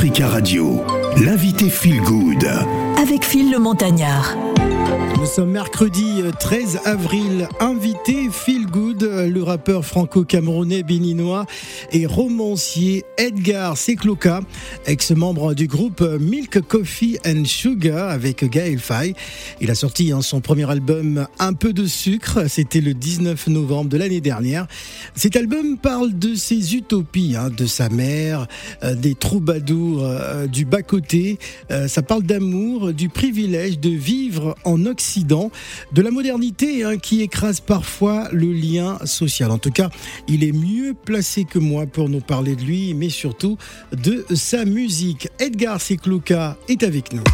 Africa 0.00 0.28
Radio, 0.28 0.80
l'invité 1.22 1.68
Feel 1.68 2.00
Good. 2.00 2.46
Avec 2.96 3.22
Phil 3.22 3.50
le 3.50 3.58
Montagnard. 3.58 4.34
Nous 5.18 5.26
sommes 5.26 5.50
mercredi 5.50 6.22
13 6.40 6.80
avril. 6.86 7.46
Invité 7.60 8.30
Feel 8.30 8.64
Good, 8.64 8.89
le 9.02 9.42
rappeur 9.42 9.84
franco-camerounais 9.84 10.82
béninois 10.82 11.46
et 11.92 12.06
romancier 12.06 13.04
Edgar 13.18 13.76
Sekloka, 13.76 14.40
ex-membre 14.86 15.54
du 15.54 15.66
groupe 15.66 16.02
Milk 16.20 16.60
Coffee 16.62 17.18
and 17.26 17.44
Sugar 17.44 18.10
avec 18.10 18.44
Gaël 18.44 18.78
Faye. 18.78 19.14
Il 19.60 19.70
a 19.70 19.74
sorti 19.74 20.12
hein, 20.12 20.22
son 20.22 20.40
premier 20.40 20.68
album 20.70 21.26
Un 21.38 21.52
peu 21.52 21.72
de 21.72 21.86
sucre, 21.86 22.48
c'était 22.48 22.80
le 22.80 22.94
19 22.94 23.48
novembre 23.48 23.90
de 23.90 23.96
l'année 23.96 24.20
dernière. 24.20 24.66
Cet 25.14 25.36
album 25.36 25.78
parle 25.78 26.18
de 26.18 26.34
ses 26.34 26.74
utopies, 26.74 27.36
hein, 27.36 27.50
de 27.50 27.66
sa 27.66 27.88
mère, 27.88 28.46
euh, 28.82 28.94
des 28.94 29.14
troubadours 29.14 30.04
euh, 30.04 30.46
du 30.46 30.64
bas-côté. 30.64 31.38
Euh, 31.70 31.88
ça 31.88 32.02
parle 32.02 32.22
d'amour, 32.22 32.92
du 32.92 33.08
privilège 33.08 33.78
de 33.78 33.90
vivre 33.90 34.56
en 34.64 34.86
Occident 34.86 35.50
de 35.92 36.02
la 36.02 36.10
modernité 36.10 36.84
hein, 36.84 36.96
qui 36.96 37.22
écrase 37.22 37.60
parfois 37.60 38.28
le 38.32 38.52
lien 38.52 38.89
social. 39.04 39.50
En 39.50 39.58
tout 39.58 39.70
cas, 39.70 39.90
il 40.28 40.44
est 40.44 40.52
mieux 40.52 40.94
placé 40.94 41.44
que 41.44 41.58
moi 41.58 41.86
pour 41.86 42.08
nous 42.08 42.20
parler 42.20 42.56
de 42.56 42.62
lui, 42.62 42.94
mais 42.94 43.08
surtout 43.08 43.56
de 43.92 44.24
sa 44.34 44.64
musique. 44.64 45.28
Edgar 45.38 45.80
Seklouka 45.80 46.56
est 46.68 46.82
avec 46.82 47.12
nous. 47.12 47.24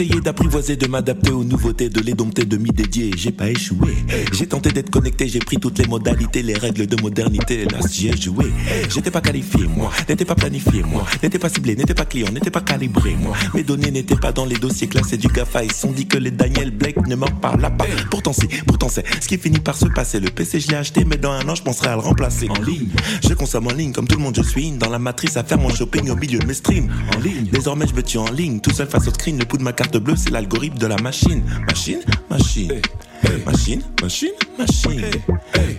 Essayé 0.00 0.20
d'apprivoiser, 0.20 0.76
de 0.76 0.86
m'adapter 0.86 1.30
aux 1.30 1.44
nouveautés, 1.44 1.90
de 1.90 2.00
les 2.00 2.14
dompter, 2.14 2.44
de 2.46 2.56
m'y 2.56 2.70
dédier. 2.70 3.10
J'ai 3.16 3.32
pas 3.32 3.50
échoué. 3.50 3.94
J'ai 4.32 4.46
tenté 4.46 4.70
d'être 4.70 4.88
connecté, 4.88 5.28
j'ai 5.28 5.40
pris 5.40 5.58
toutes 5.58 5.78
les 5.78 5.86
modalités, 5.86 6.42
les 6.42 6.54
règles 6.54 6.86
de 6.86 7.00
modernité. 7.02 7.66
Là, 7.66 7.80
j'y 7.90 8.10
joué. 8.20 8.46
J'étais 8.88 9.10
pas 9.10 9.20
qualifié, 9.20 9.66
moi. 9.66 9.90
N'étais 10.08 10.24
pas 10.24 10.34
planifié, 10.34 10.82
moi. 10.82 11.04
N'étais 11.22 11.38
pas 11.38 11.50
ciblé, 11.50 11.76
n'étais 11.76 11.92
pas 11.92 12.06
client, 12.06 12.28
n'étais 12.32 12.50
pas 12.50 12.62
calibré, 12.62 13.14
moi. 13.20 13.36
Mes 13.54 13.62
données 13.62 13.90
n'étaient 13.90 14.16
pas 14.16 14.32
dans 14.32 14.46
les 14.46 14.56
dossiers 14.56 14.86
classés 14.86 15.18
du 15.18 15.28
GAFA. 15.28 15.64
Ils 15.64 15.72
sont 15.72 15.92
dit 15.92 16.06
que 16.06 16.16
les 16.16 16.30
Daniel 16.30 16.70
Blake 16.70 17.06
ne 17.06 17.16
m'en 17.16 17.26
parlent 17.26 17.60
pas. 17.60 17.86
Pourtant, 18.10 18.32
si, 18.32 18.46
pourtant, 18.66 18.88
c'est 18.88 19.04
ce 19.20 19.28
qui 19.28 19.36
finit 19.36 19.58
par 19.58 19.76
se 19.76 19.86
passer. 19.86 20.18
Le 20.18 20.30
PC, 20.30 20.60
je 20.60 20.68
l'ai 20.68 20.76
acheté, 20.76 21.04
mais 21.04 21.18
dans 21.18 21.32
un 21.32 21.46
an, 21.46 21.54
je 21.54 21.62
penserai 21.62 21.88
à 21.88 21.94
le 21.94 22.00
remplacer. 22.00 22.48
En 22.48 22.62
ligne. 22.62 22.88
Je 23.22 23.34
consomme 23.34 23.66
en 23.66 23.72
ligne, 23.72 23.92
comme 23.92 24.08
tout 24.08 24.16
le 24.16 24.22
monde, 24.22 24.34
je 24.36 24.42
suis. 24.42 24.70
Dans 24.72 24.88
la 24.88 24.98
matrice 24.98 25.36
à 25.36 25.44
faire 25.44 25.58
mon 25.58 25.68
shopping 25.68 26.08
au 26.08 26.16
milieu 26.16 26.38
de 26.38 26.46
mes 26.46 26.54
streams. 26.54 26.90
En 27.14 27.20
ligne. 27.20 27.48
Désormais, 27.52 27.86
je 27.86 27.94
me 27.94 28.02
tue 28.02 28.18
en 28.18 28.30
ligne. 28.30 28.60
Tout 28.60 28.72
seul 28.72 28.88
face 28.88 29.06
au 29.06 29.12
screen, 29.12 29.38
le 29.38 29.44
pouls 29.44 29.58
de 29.58 29.62
ma 29.62 29.74
carte 29.74 29.89
bleue, 29.98 30.16
c'est 30.16 30.30
l'algorithme 30.30 30.78
de 30.78 30.86
la 30.86 30.96
machine. 30.96 31.42
Machine, 31.66 32.00
machine. 32.28 32.80
Machine, 33.44 33.82
machine, 34.02 34.32
machine. 34.58 35.10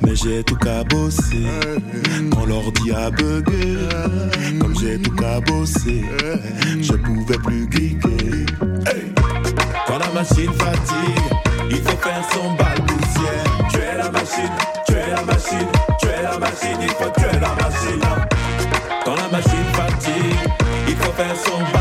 Mais 0.04 0.16
j'ai 0.16 0.44
tout 0.44 0.56
cabossé. 0.56 1.44
Quand 2.32 2.46
l'ordi 2.46 2.92
a 2.92 3.10
bugué. 3.10 3.78
Comme 4.60 4.76
j'ai 4.80 5.00
tout 5.02 5.16
cabossé. 5.16 6.04
Je 6.82 6.94
pouvais 6.94 7.38
plus 7.38 7.68
geeker. 7.72 8.46
Quand 9.88 9.98
la 9.98 10.10
machine 10.14 10.54
fatigue, 10.54 11.22
il 11.70 11.78
faut 11.78 11.98
faire 11.98 12.24
son 12.34 12.54
bal 12.56 12.76
poussière. 12.86 13.44
Tu 13.72 13.78
es 13.80 13.98
la 13.98 14.10
machine, 14.12 14.52
tu 14.88 14.94
es 14.94 15.10
la 15.10 15.24
machine, 15.24 15.68
tu 16.00 16.08
es 16.08 16.24
la 16.24 16.38
machine, 16.38 16.78
il 16.82 16.90
faut 16.90 17.12
tuer 17.18 17.40
la 17.40 17.54
machine. 17.56 18.02
Quand 19.04 19.16
la 19.16 19.30
machine 19.30 19.66
fatigue, 19.74 20.50
il 20.88 20.96
faut 20.96 21.12
faire 21.14 21.36
son 21.46 21.60
bal 21.74 21.81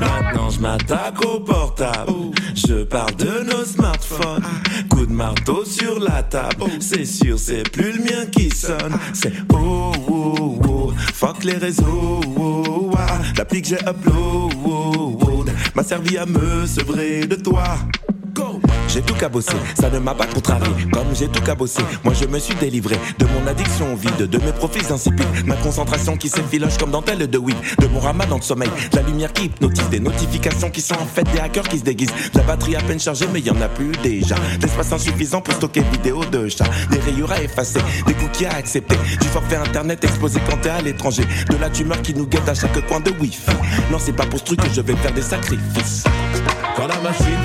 Maintenant 0.00 0.50
je 0.50 0.60
m'attaque 0.60 1.24
au 1.24 1.40
portable, 1.40 2.12
je 2.54 2.84
parle 2.84 3.14
de 3.16 3.42
nos 3.44 3.64
smartphones. 3.64 4.44
Coup 4.88 5.06
de 5.06 5.12
marteau 5.12 5.64
sur 5.64 5.98
la 5.98 6.22
table, 6.22 6.64
c'est 6.80 7.04
sûr 7.04 7.38
c'est 7.38 7.68
plus 7.70 7.92
le 7.92 8.04
mien 8.04 8.26
qui 8.30 8.50
sonne. 8.50 8.98
C'est 9.12 9.32
oh 9.52 9.92
oh 10.08 10.58
oh, 10.68 10.92
fuck 11.12 11.44
les 11.44 11.56
réseaux. 11.56 12.20
Oh, 12.38 12.90
ah. 12.96 13.18
L'appli 13.36 13.62
que 13.62 13.68
j'ai 13.68 13.78
upload 13.86 15.50
m'a 15.74 15.82
servi 15.82 16.18
à 16.18 16.26
me 16.26 16.66
sevrer 16.66 17.26
de 17.26 17.36
toi. 17.36 17.64
J'ai 18.92 19.02
tout 19.02 19.14
cabossé, 19.14 19.52
ça 19.80 19.88
ne 19.88 19.98
m'a 20.00 20.14
pas 20.14 20.26
contrarié. 20.26 20.66
Comme 20.92 21.14
j'ai 21.14 21.28
tout 21.28 21.40
cabossé, 21.42 21.80
moi 22.02 22.12
je 22.12 22.26
me 22.26 22.38
suis 22.40 22.54
délivré 22.56 22.98
de 23.18 23.26
mon 23.26 23.46
addiction 23.46 23.92
au 23.92 23.96
vide, 23.96 24.28
de 24.28 24.38
mes 24.38 24.52
profils 24.52 24.92
insipides, 24.92 25.46
ma 25.46 25.54
concentration 25.56 26.16
qui 26.16 26.28
s'effiloche 26.28 26.76
comme 26.76 26.90
dentelle 26.90 27.30
de 27.30 27.38
weed, 27.38 27.56
de 27.78 27.86
mon 27.86 28.00
ramadan 28.00 28.38
de 28.38 28.42
sommeil, 28.42 28.70
la 28.92 29.02
lumière 29.02 29.32
qui 29.32 29.44
hypnotise, 29.44 29.88
des 29.90 30.00
notifications 30.00 30.70
qui 30.70 30.80
sont 30.80 30.94
en 30.94 31.06
fait 31.06 31.22
des 31.32 31.38
hackers 31.38 31.68
qui 31.68 31.78
se 31.78 31.84
déguisent, 31.84 32.12
la 32.34 32.42
batterie 32.42 32.74
à 32.74 32.80
peine 32.80 32.98
chargée 32.98 33.26
mais 33.32 33.40
y 33.40 33.50
en 33.50 33.60
a 33.60 33.68
plus 33.68 33.92
déjà, 34.02 34.34
l'espace 34.60 34.92
insuffisant 34.92 35.40
pour 35.40 35.54
stocker 35.54 35.82
vidéos 35.92 36.24
de 36.24 36.48
chat, 36.48 36.68
des 36.90 36.98
rayures 36.98 37.30
à 37.30 37.40
effacer, 37.42 37.80
des 38.08 38.14
cookies 38.14 38.46
à 38.46 38.56
accepter, 38.56 38.96
du 39.20 39.28
forfait 39.28 39.56
internet 39.56 40.02
exposé 40.02 40.40
quand 40.50 40.56
t'es 40.62 40.70
à 40.70 40.80
l'étranger, 40.80 41.22
de 41.48 41.56
la 41.56 41.70
tumeur 41.70 42.02
qui 42.02 42.12
nous 42.12 42.26
guette 42.26 42.48
à 42.48 42.54
chaque 42.54 42.84
coin 42.88 42.98
de 42.98 43.12
wifi. 43.20 43.50
Non 43.92 43.98
c'est 44.00 44.12
pas 44.14 44.26
pour 44.26 44.40
ce 44.40 44.44
truc 44.44 44.60
que 44.60 44.70
je 44.74 44.80
vais 44.80 44.96
faire 44.96 45.12
des 45.12 45.22
sacrifices. 45.22 46.04
Quand 46.76 46.86
la 46.86 46.98
machine 47.00 47.38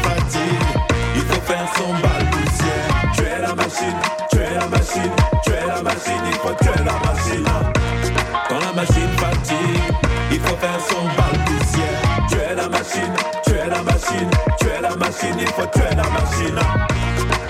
es 15.39 15.45
la 15.45 15.45
machine, 15.45 15.45
il 15.45 15.47
faut 15.47 15.67
tuer 15.73 15.95
la 15.95 16.09
machine. 16.09 16.59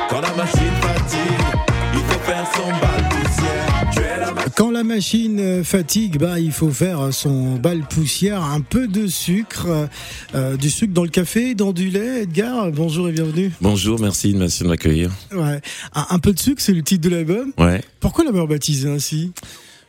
Quand 0.09 0.21
la 0.21 0.33
machine 0.35 0.71
fatigue, 0.81 1.45
il 1.93 1.99
faut 1.99 2.19
faire 2.19 2.47
son 2.55 2.69
bal 2.81 3.09
poussière. 3.09 4.19
La 4.19 4.31
machine. 4.31 4.51
Quand 4.55 4.71
la 4.71 4.83
machine 4.83 5.63
fatigue, 5.63 6.17
bah, 6.17 6.39
il 6.39 6.51
faut 6.51 6.71
faire 6.71 7.13
son 7.13 7.55
bal 7.55 7.81
poussière, 7.87 8.43
un 8.43 8.61
peu 8.61 8.87
de 8.87 9.07
sucre, 9.07 9.87
euh, 10.33 10.57
du 10.57 10.69
sucre 10.69 10.93
dans 10.93 11.03
le 11.03 11.09
café, 11.09 11.55
dans 11.55 11.73
du 11.73 11.89
lait. 11.89 12.23
Edgar, 12.23 12.71
bonjour 12.71 13.09
et 13.09 13.11
bienvenue. 13.11 13.51
Bonjour, 13.61 13.99
merci, 13.99 14.33
merci 14.35 14.63
de 14.63 14.69
m'accueillir. 14.69 15.11
Ouais. 15.31 15.61
Un, 15.93 16.05
un 16.09 16.19
peu 16.19 16.33
de 16.33 16.39
sucre, 16.39 16.61
c'est 16.61 16.73
le 16.73 16.83
titre 16.83 17.07
de 17.09 17.15
l'album. 17.15 17.51
Ouais. 17.57 17.81
Pourquoi 17.99 18.23
l'avoir 18.23 18.47
baptisé 18.47 18.89
ainsi? 18.89 19.31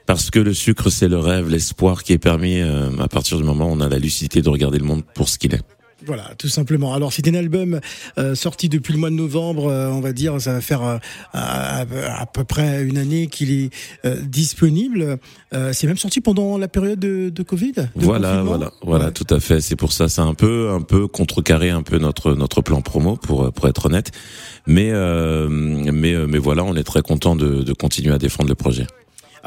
Parce 0.07 0.31
que 0.31 0.39
le 0.39 0.55
sucre, 0.55 0.91
c'est 0.91 1.09
le 1.09 1.19
rêve, 1.19 1.49
l'espoir 1.49 2.03
qui 2.05 2.13
est 2.13 2.19
permis 2.19 2.61
euh, 2.61 2.91
à 3.01 3.09
partir 3.09 3.39
du 3.39 3.45
moment 3.45 3.69
où 3.69 3.73
on 3.73 3.81
a 3.81 3.89
la 3.89 3.99
lucidité 3.99 4.41
de 4.41 4.49
regarder 4.49 4.79
le 4.79 4.85
monde 4.85 5.03
pour 5.15 5.29
ce 5.29 5.39
qu'il 5.39 5.55
est. 5.55 5.63
Voilà, 6.07 6.31
tout 6.39 6.49
simplement. 6.49 6.95
Alors, 6.95 7.13
c'est 7.13 7.27
un 7.29 7.35
album 7.35 7.81
euh, 8.19 8.35
sorti 8.35 8.69
depuis 8.69 8.93
le 8.93 8.99
mois 8.99 9.11
de 9.11 9.15
novembre, 9.17 9.67
euh, 9.67 9.89
on 9.91 10.01
va 10.01 10.13
dire, 10.13 10.41
ça 10.41 10.53
va 10.55 10.61
faire 10.61 10.83
euh, 10.83 10.99
à, 11.33 11.81
à, 11.81 12.27
peu 12.27 12.45
près 12.45 12.85
une 12.85 12.99
année 12.99 13.27
qu'il 13.27 13.51
est 13.53 13.71
euh, 14.05 14.17
disponible. 14.23 15.19
Euh, 15.53 15.73
c'est 15.73 15.87
même 15.87 15.97
sorti 15.97 16.21
pendant 16.21 16.59
la 16.59 16.69
période 16.69 16.99
de, 16.99 17.29
de 17.31 17.43
Covid. 17.43 17.73
de 17.73 17.87
Voilà, 17.97 18.43
voilà, 18.43 18.71
voilà, 18.83 19.07
Ouais. 19.07 19.13
tout 19.13 19.27
à 19.31 19.41
fait. 19.41 19.61
C'est 19.61 19.77
pour 19.77 19.93
ça, 19.93 20.09
c'est 20.09 20.21
un 20.21 20.35
peu, 20.35 20.71
un 20.71 20.81
peu 20.83 21.09
contrecarré 21.09 21.71
un 21.71 21.83
peu 21.83 21.99
notre 21.99 22.35
notre 22.35 22.63
plan 22.63 22.81
promo 22.83 23.17
pour 23.17 23.53
pour 23.53 23.69
être 23.69 23.87
honnête. 23.87 24.13
Mais 24.67 24.91
euh, 24.93 25.49
mais 25.49 26.15
euh, 26.15 26.27
mais 26.29 26.39
voilà, 26.39 26.65
on 26.65 26.75
est 26.77 26.85
très 26.85 27.03
content 27.03 27.37
de, 27.37 27.63
de 27.63 27.73
continuer 27.73 28.13
à 28.15 28.19
défendre 28.19 28.49
le 28.49 28.55
projet. 28.55 28.87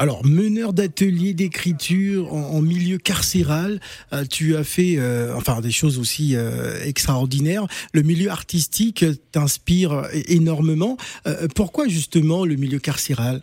Alors, 0.00 0.24
meneur 0.24 0.72
d'atelier 0.72 1.34
d'écriture 1.34 2.32
en, 2.32 2.62
milieu 2.62 2.96
carcéral, 2.96 3.82
euh, 4.14 4.24
tu 4.24 4.56
as 4.56 4.64
fait, 4.64 4.94
euh, 4.96 5.34
enfin, 5.36 5.60
des 5.60 5.70
choses 5.70 5.98
aussi 5.98 6.36
euh, 6.36 6.82
extraordinaires. 6.82 7.66
Le 7.92 8.00
milieu 8.00 8.30
artistique 8.30 9.04
t'inspire 9.30 10.08
énormément. 10.26 10.96
Euh, 11.26 11.48
pourquoi 11.54 11.86
justement 11.86 12.46
le 12.46 12.56
milieu 12.56 12.78
carcéral? 12.78 13.42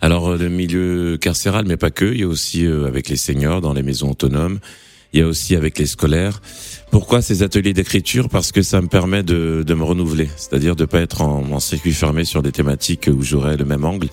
Alors 0.00 0.36
le 0.36 0.48
milieu 0.48 1.18
carcéral, 1.20 1.64
mais 1.66 1.76
pas 1.76 1.90
que. 1.90 2.04
Il 2.04 2.20
y 2.20 2.22
a 2.22 2.28
aussi 2.28 2.64
avec 2.64 3.08
les 3.08 3.16
seniors 3.16 3.60
dans 3.60 3.72
les 3.72 3.82
maisons 3.82 4.12
autonomes. 4.12 4.60
Il 5.12 5.18
y 5.18 5.22
a 5.24 5.26
aussi 5.26 5.56
avec 5.56 5.76
les 5.76 5.86
scolaires. 5.86 6.40
Pourquoi 6.92 7.20
ces 7.20 7.42
ateliers 7.42 7.72
d'écriture? 7.72 8.28
Parce 8.28 8.52
que 8.52 8.62
ça 8.62 8.80
me 8.80 8.86
permet 8.86 9.24
de, 9.24 9.64
me 9.66 9.82
renouveler, 9.82 10.28
c'est-à-dire 10.36 10.76
de 10.76 10.84
pas 10.84 11.00
être 11.00 11.22
en 11.22 11.58
circuit 11.58 11.92
fermé 11.92 12.24
sur 12.24 12.42
des 12.42 12.52
thématiques 12.52 13.10
où 13.12 13.22
j'aurais 13.22 13.56
le 13.56 13.64
même 13.64 13.84
angle, 13.84 14.08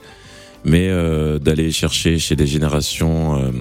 mais 0.66 0.88
euh, 0.90 1.40
d'aller 1.40 1.72
chercher 1.72 2.20
chez 2.20 2.36
des 2.36 2.48
générations, 2.48 3.36
euh, 3.36 3.52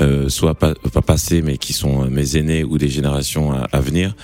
euh, 0.00 0.28
soit 0.28 0.54
pas, 0.54 0.74
pas 0.74 1.02
passées, 1.02 1.42
mais 1.42 1.58
qui 1.58 1.72
sont 1.72 2.06
mes 2.06 2.36
aînés 2.36 2.64
ou 2.64 2.78
des 2.78 2.88
générations 2.88 3.52
à, 3.52 3.66
à 3.72 3.80
venir, 3.80 4.14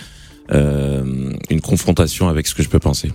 une 0.50 1.60
confrontation 1.62 2.28
avec 2.28 2.46
ce 2.46 2.54
que 2.54 2.62
je 2.62 2.68
peux 2.68 2.78
penser. 2.78 3.10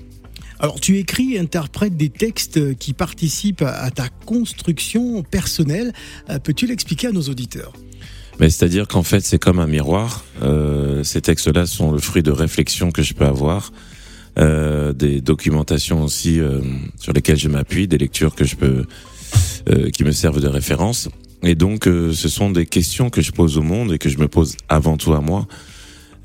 Alors, 0.60 0.80
tu 0.80 0.98
écris 0.98 1.36
et 1.36 1.40
interprètes 1.40 1.96
des 1.96 2.10
textes 2.10 2.76
qui 2.78 2.94
participent 2.94 3.62
à, 3.62 3.92
ta 3.92 4.10
construction 4.26 5.22
personnelle. 5.22 5.94
Peux-tu 6.44 6.66
l'expliquer 6.66 7.08
à 7.08 7.12
nos 7.12 7.22
auditeurs? 7.22 7.72
Mais 8.40 8.50
c'est-à-dire 8.50 8.88
qu'en 8.88 9.04
fait, 9.04 9.20
c'est 9.22 9.38
comme 9.38 9.60
un 9.60 9.68
miroir. 9.68 10.24
Euh, 10.42 11.04
ces 11.04 11.22
textes-là 11.22 11.66
sont 11.66 11.92
le 11.92 12.00
fruit 12.00 12.24
de 12.24 12.32
réflexions 12.32 12.92
que 12.92 13.04
je 13.04 13.14
peux 13.14 13.26
avoir, 13.26 13.72
des 14.40 15.22
documentations 15.22 16.04
aussi 16.04 16.40
euh, 16.40 16.62
sur 17.00 17.14
lesquelles 17.14 17.38
je 17.38 17.50
m'appuie, 17.50 17.88
des 17.88 17.98
lectures 17.98 18.36
que 18.36 18.46
je 18.46 18.56
peux, 18.56 18.86
euh, 19.70 19.90
qui 19.90 20.04
me 20.04 20.12
servent 20.12 20.42
de 20.42 20.48
référence. 20.48 21.10
Et 21.44 21.56
donc, 21.56 21.86
ce 21.86 22.28
sont 22.28 22.52
des 22.52 22.66
questions 22.66 23.10
que 23.10 23.22
je 23.22 23.32
pose 23.32 23.58
au 23.58 23.62
monde 23.62 23.94
et 23.94 23.98
que 23.98 24.10
je 24.10 24.18
me 24.18 24.28
pose 24.28 24.58
avant 24.68 24.98
tout 24.98 25.14
à 25.14 25.22
moi. 25.22 25.48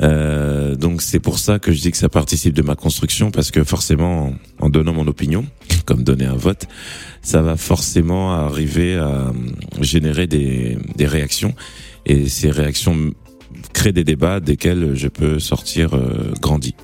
donc, 0.01 1.03
c'est 1.03 1.21
pour 1.21 1.39
ça 1.39 1.61
que 1.61 1.71
je 1.71 1.81
dis 1.81 1.93
que 1.93 1.97
ça 1.97 2.09
participe 2.09 2.53
de 2.53 2.63
ma 2.63 2.75
construction, 2.75 3.31
parce 3.31 3.53
que 3.53 3.63
forcément, 3.63 4.35
en 4.59 4.71
donnant 4.71 4.93
mon 4.93 5.07
opinion, 5.07 5.47
comme 5.87 6.03
donner 6.03 6.25
un 6.25 6.35
vote, 6.35 6.67
ça 7.23 7.43
va 7.43 7.57
forcément 7.57 8.33
arriver 8.33 8.97
à 8.97 9.33
générer 9.81 10.27
des, 10.27 10.77
des 10.97 11.07
réactions. 11.07 11.55
Et 12.07 12.29
ces 12.29 12.51
réactions 12.51 13.15
créent 13.73 13.93
des 13.93 14.03
débats 14.03 14.41
desquels 14.41 14.97
je 14.97 15.07
peux 15.07 15.39
sortir 15.39 15.97
grandi. 16.41 16.75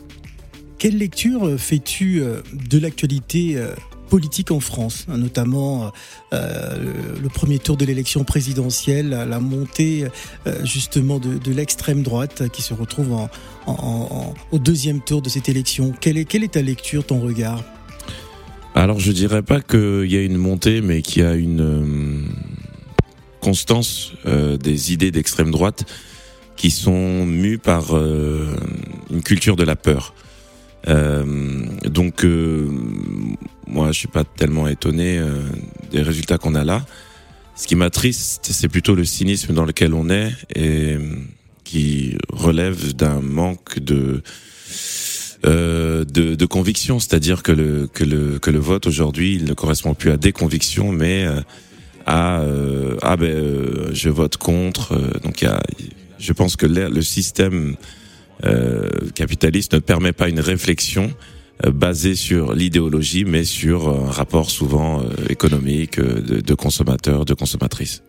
Quelle 0.81 0.99
lecture 0.99 1.61
fais-tu 1.61 2.23
de 2.53 2.79
l'actualité 2.79 3.57
politique 4.11 4.51
en 4.51 4.61
France, 4.61 5.07
hein, 5.09 5.17
notamment 5.17 5.93
euh, 6.35 6.77
le 7.23 7.29
premier 7.29 7.59
tour 7.59 7.79
de 7.79 7.87
l'élection 7.87 8.25
présidentielle, 8.25 9.11
la 9.11 9.41
montée 9.41 10.07
euh, 10.47 10.65
justement 10.65 11.19
de, 11.19 11.53
l'extrême 11.53 12.03
droite 12.03 12.49
qui 12.53 12.61
se 12.61 12.75
retrouve 12.75 13.29
au 13.67 14.59
deuxième 14.59 15.01
tour 15.01 15.23
de 15.23 15.29
cette 15.31 15.49
élection? 15.49 15.95
Quelle 15.99 16.19
est, 16.19 16.53
ta 16.53 16.61
lecture, 16.61 17.07
ton 17.07 17.21
regard? 17.21 17.63
Alors 18.75 19.01
je 19.01 19.13
dirais 19.13 19.43
pas 19.43 19.61
qu'il 19.61 20.11
y 20.11 20.17
a 20.17 20.23
une 20.23 20.37
montée, 20.37 20.81
mais 20.81 21.03
qu'il 21.03 21.23
y 21.23 21.27
a 21.27 21.35
une 21.35 21.61
euh, 21.61 22.25
constance 23.41 24.13
des 24.27 24.93
idées 24.93 25.11
d'extrême 25.11 25.51
droite 25.51 25.85
qui 26.57 26.71
sont 26.71 27.25
mues 27.25 27.59
par 27.59 27.97
une 27.97 29.23
culture 29.25 29.57
de 29.57 29.65
la 29.65 29.77
peur. 29.77 30.13
Euh, 30.89 31.25
donc 31.85 32.25
euh, 32.25 32.69
moi 33.67 33.89
je 33.93 33.99
suis 33.99 34.09
pas 34.09 34.25
tellement 34.25 34.67
étonné 34.67 35.19
euh, 35.19 35.43
des 35.91 36.03
résultats 36.03 36.39
qu'on 36.39 36.55
a 36.55 36.65
là. 36.65 36.85
Ce 37.55 37.67
qui 37.67 37.77
m'attriste, 37.77 38.49
c'est 38.51 38.69
plutôt 38.69 38.95
le 38.95 39.05
cynisme 39.05 39.53
dans 39.53 39.67
lequel 39.67 39.93
on 39.93 40.09
est 40.09 40.33
et 40.55 40.97
qui 41.65 42.17
relève 42.31 42.95
d'un 42.95 43.21
manque 43.21 43.79
de 43.79 44.23
euh, 45.47 46.05
de, 46.05 46.35
de, 46.35 46.47
conviction, 46.47 46.99
c'est-à-dire 46.99 47.43
que 47.43 47.53
le 47.53 47.87
que 47.93 48.05
le 48.05 48.39
que 48.39 48.51
le 48.51 48.59
vote 48.59 48.87
aujourd'hui, 48.87 49.35
il 49.35 49.45
ne 49.45 49.53
correspond 49.53 49.95
plus 49.95 50.11
à 50.11 50.17
des 50.17 50.33
convictions, 50.33 50.93
mais 50.93 51.27
à 52.07 52.43
ah 53.03 53.17
ben 53.17 53.93
je 53.93 54.09
vote 54.09 54.37
contre. 54.39 54.99
donc 55.23 55.43
y 55.43 55.47
a, 55.47 55.63
je 56.19 56.33
pense 56.33 56.57
que 56.57 56.67
le 56.67 57.03
système 57.03 57.77
euh, 57.77 58.00
capitaliste 59.15 59.75
ne 59.75 59.79
permet 59.79 60.13
pas 60.13 60.29
une 60.29 60.41
réflexion 60.41 61.13
euh, 61.67 61.71
basée 61.71 62.15
sur 62.15 62.55
l'idéologie, 62.55 63.25
mais 63.25 63.45
sur 63.45 63.89
un 63.89 64.11
rapport 64.11 64.51
souvent 64.51 65.01
euh, 65.01 65.11
économique 65.29 66.01
de, 66.01 66.41
de 66.41 66.55
consommateurs, 66.55 67.25
de 67.25 67.35
consommatrices. 67.35 68.03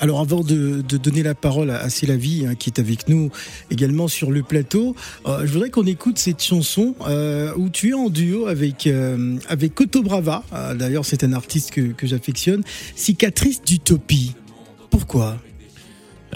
Alors 0.00 0.20
avant 0.20 0.42
de, 0.42 0.80
de, 0.80 0.96
donner 0.96 1.24
la 1.24 1.34
parole 1.34 1.70
à, 1.70 1.82
à 1.82 2.16
vie 2.16 2.46
hein, 2.46 2.54
qui 2.54 2.70
est 2.70 2.78
avec 2.78 3.08
nous 3.08 3.30
également 3.70 4.06
sur 4.06 4.30
le 4.30 4.44
plateau, 4.44 4.94
euh, 5.26 5.40
je 5.44 5.52
voudrais 5.52 5.70
qu'on 5.70 5.86
écoute 5.86 6.18
cette 6.18 6.42
chanson 6.42 6.94
euh, 7.08 7.52
où 7.56 7.68
tu 7.68 7.90
es 7.90 7.94
en 7.94 8.08
duo 8.08 8.46
avec 8.46 8.86
euh, 8.86 9.36
avec 9.48 9.74
Coto 9.74 10.02
Brava. 10.02 10.44
D'ailleurs, 10.76 11.04
c'est 11.04 11.24
un 11.24 11.32
artiste 11.32 11.72
que, 11.72 11.80
que 11.80 12.06
j'affectionne. 12.06 12.62
Cicatrice 12.94 13.60
d'utopie. 13.62 14.34
Pourquoi? 14.90 15.36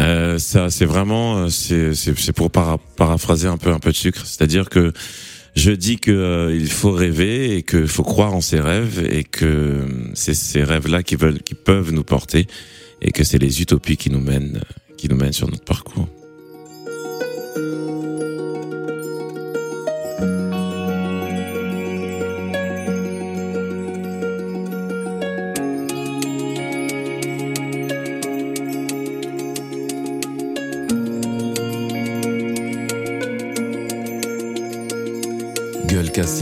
Euh, 0.00 0.38
ça, 0.38 0.70
c'est 0.70 0.84
vraiment, 0.84 1.46
euh, 1.46 1.48
c'est, 1.48 2.32
pour 2.32 2.50
paraphraser 2.50 3.48
un 3.48 3.58
peu 3.58 3.70
un 3.70 3.78
peu 3.78 3.90
de 3.90 3.96
sucre. 3.96 4.26
C'est-à-dire 4.26 4.68
que 4.68 4.92
je 5.54 5.70
dis 5.70 5.98
que 5.98 6.10
euh, 6.10 6.56
il 6.56 6.70
faut 6.70 6.92
rêver 6.92 7.56
et 7.56 7.62
qu'il 7.62 7.88
faut 7.88 8.02
croire 8.02 8.34
en 8.34 8.40
ses 8.40 8.60
rêves 8.60 9.06
et 9.10 9.24
que 9.24 9.84
c'est 10.14 10.34
ces 10.34 10.62
rêves-là 10.62 11.02
qui 11.02 11.16
veulent, 11.16 11.42
qui 11.42 11.54
peuvent 11.54 11.92
nous 11.92 12.04
porter 12.04 12.46
et 13.02 13.12
que 13.12 13.24
c'est 13.24 13.38
les 13.38 13.60
utopies 13.60 13.96
qui 13.96 14.10
nous 14.10 14.20
mènent, 14.20 14.62
qui 14.96 15.08
nous 15.08 15.16
mènent 15.16 15.32
sur 15.32 15.48
notre 15.48 15.64
parcours. 15.64 16.08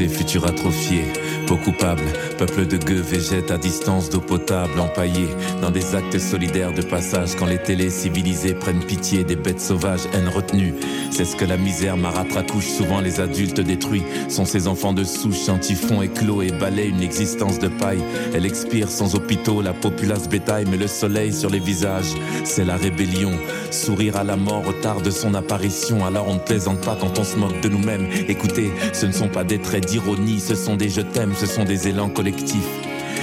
Futur 0.09 0.47
atrophié, 0.47 1.05
peau 1.51 1.57
coupable, 1.57 2.05
peuple 2.39 2.65
de 2.65 2.77
gueux 2.77 3.01
végète 3.01 3.51
à 3.51 3.59
distance 3.59 4.09
d'eau 4.09 4.21
potable, 4.21 4.79
empaillé 4.79 5.27
dans 5.61 5.73
des 5.73 5.97
actes 5.97 6.21
solidaires 6.21 6.73
de 6.73 6.81
passage 6.81 7.35
quand 7.37 7.47
les 7.47 7.59
télés 7.59 7.91
civilisées 7.91 8.55
prennent 8.55 8.85
pitié 8.85 9.25
des 9.25 9.35
bêtes 9.35 9.61
sauvages, 9.61 10.07
haine 10.13 10.29
retenue. 10.29 10.75
C'est 11.11 11.25
ce 11.25 11.35
que 11.35 11.45
la 11.45 11.57
misère 11.57 11.97
marâtre 11.97 12.37
accouche, 12.37 12.69
souvent 12.69 13.01
les 13.01 13.19
adultes 13.19 13.61
détruits 13.61 14.05
sont 14.29 14.45
ces 14.45 14.69
enfants 14.69 14.93
de 14.93 15.03
souche, 15.03 15.49
un 15.49 15.59
typhon 15.59 16.03
éclos 16.03 16.43
et 16.43 16.53
balaie 16.53 16.87
une 16.87 17.03
existence 17.03 17.59
de 17.59 17.67
paille. 17.67 18.03
Elle 18.33 18.47
expire 18.47 18.89
sans 18.89 19.17
hôpitaux, 19.17 19.61
la 19.61 19.73
populace 19.73 20.29
bétail, 20.29 20.67
mais 20.71 20.77
le 20.77 20.87
soleil 20.87 21.33
sur 21.33 21.51
les 21.51 21.59
visages, 21.59 22.15
c'est 22.45 22.65
la 22.65 22.77
rébellion. 22.77 23.33
Sourire 23.73 24.17
à 24.17 24.23
la 24.23 24.37
mort 24.37 24.65
retarde 24.65 25.11
son 25.11 25.35
apparition, 25.35 26.07
alors 26.07 26.29
on 26.29 26.35
ne 26.35 26.39
plaisante 26.39 26.81
pas 26.81 26.97
quand 27.01 27.19
on 27.19 27.25
se 27.25 27.37
moque 27.37 27.61
de 27.61 27.69
nous-mêmes. 27.69 28.07
Écoutez, 28.29 28.71
ce 28.93 29.07
ne 29.07 29.13
sont 29.13 29.29
pas 29.29 29.43
des 29.43 29.59
traits 29.59 29.87
d'ironie, 29.87 30.39
ce 30.39 30.55
sont 30.55 30.77
des 30.77 30.89
je 30.89 31.01
t'aime, 31.01 31.33
ce 31.41 31.47
sont 31.47 31.65
des 31.65 31.89
élans 31.89 32.11
collectifs. 32.11 32.69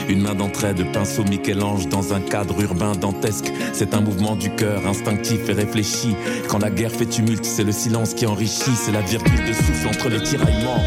Une 0.09 0.21
main 0.21 0.33
d'entraide, 0.33 0.91
pinceau 0.91 1.23
Michel-Ange 1.23 1.87
dans 1.87 2.15
un 2.15 2.19
cadre 2.19 2.59
urbain 2.59 2.93
dantesque. 2.93 3.53
C'est 3.73 3.93
un 3.93 4.01
mouvement 4.01 4.35
du 4.35 4.49
cœur 4.49 4.87
instinctif 4.87 5.47
et 5.49 5.53
réfléchi. 5.53 6.15
Quand 6.47 6.57
la 6.57 6.71
guerre 6.71 6.91
fait 6.91 7.05
tumulte, 7.05 7.45
c'est 7.45 7.63
le 7.63 7.71
silence 7.71 8.15
qui 8.15 8.25
enrichit. 8.25 8.75
C'est 8.75 8.91
la 8.91 9.01
virgule 9.01 9.45
de 9.45 9.53
souffle 9.53 9.87
entre 9.87 10.09
les 10.09 10.23
tiraillements. 10.23 10.81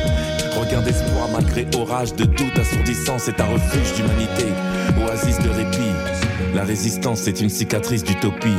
Regarde 0.59 0.85
d'espoir 0.85 1.29
malgré 1.33 1.69
orage 1.77 2.15
de 2.17 2.25
doute 2.25 2.59
assourdissant. 2.59 3.19
C'est 3.21 3.41
un 3.41 3.47
refuge 3.47 3.95
d'humanité, 3.95 4.47
oasis 5.07 5.39
de 5.39 5.51
répit. 5.51 6.57
La 6.57 6.65
résistance 6.65 7.29
est 7.29 7.41
une 7.41 7.51
cicatrice 7.51 8.03
d'utopie. 8.03 8.59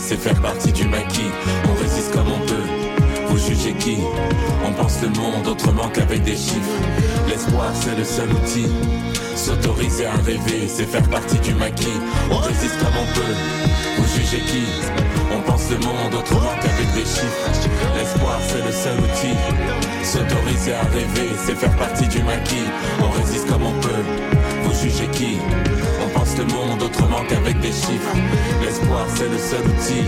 C'est 0.00 0.16
faire 0.16 0.40
partie 0.40 0.72
du 0.72 0.86
maquis. 0.88 1.30
On 1.68 1.74
résiste 1.80 2.12
comme 2.12 2.26
on 2.28 2.46
peut. 2.46 2.66
Vous 3.28 3.38
jugez 3.38 3.74
qui? 3.74 3.98
On 4.66 4.72
pense 4.72 5.00
le 5.02 5.08
monde 5.08 5.46
autrement 5.46 5.88
qu'avec 5.88 6.22
des 6.22 6.36
chiffres. 6.36 6.78
L'espoir, 7.28 7.70
c'est 7.74 7.96
le 7.96 8.04
seul 8.04 8.28
outil. 8.30 8.66
S'autoriser 9.36 10.06
à 10.06 10.16
rêver, 10.24 10.66
c'est 10.68 10.86
faire 10.86 11.08
partie 11.08 11.38
du 11.38 11.54
maquis. 11.54 12.00
On 12.30 12.38
résiste 12.38 12.78
comme 12.78 12.96
on 13.00 13.14
peut. 13.14 13.34
Vous 13.98 14.08
jugez 14.16 14.42
qui? 14.42 14.64
On 15.32 15.40
pense 15.42 15.70
le 15.70 15.76
monde 15.78 16.14
autrement 16.18 16.54
qu'avec 16.60 16.92
des 16.94 17.08
chiffres. 17.08 17.50
L'espoir, 17.96 18.40
c'est 18.48 18.64
le 18.64 18.72
seul 18.72 18.98
outil. 18.98 19.36
S'autoriser 20.02 20.74
à 20.74 20.82
rêver, 20.92 21.30
c'est 21.46 21.54
faire 21.54 21.76
partie 21.76 22.08
du 22.08 22.22
maquis. 22.22 22.66
On 23.00 23.10
résiste 23.10 23.46
comme 23.48 23.62
on 23.62 23.80
peut. 23.80 24.29
Vous 24.70 24.88
jugez 24.88 25.08
qui 25.08 25.38
le 26.38 26.54
monde 26.54 26.82
autrement 26.82 27.22
qu'avec 27.28 27.58
des 27.60 27.72
chiffres. 27.72 28.16
L'espoir, 28.62 29.04
c'est 29.14 29.28
le 29.28 29.36
seul 29.36 29.60
outil. 29.60 30.04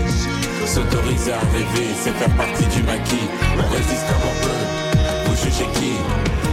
S'autoriser 0.65 1.33
à 1.33 1.43
rêver, 1.51 1.89
c'est 2.01 2.13
faire 2.13 2.35
partie 2.35 2.65
du 2.65 2.81
maquis. 2.83 3.27
On 3.59 3.67
résiste 3.69 4.05
comme 4.07 4.25
on 4.31 4.35
peut. 4.41 4.63
Vous 5.25 5.35
jugez 5.35 5.69
qui 5.77 5.93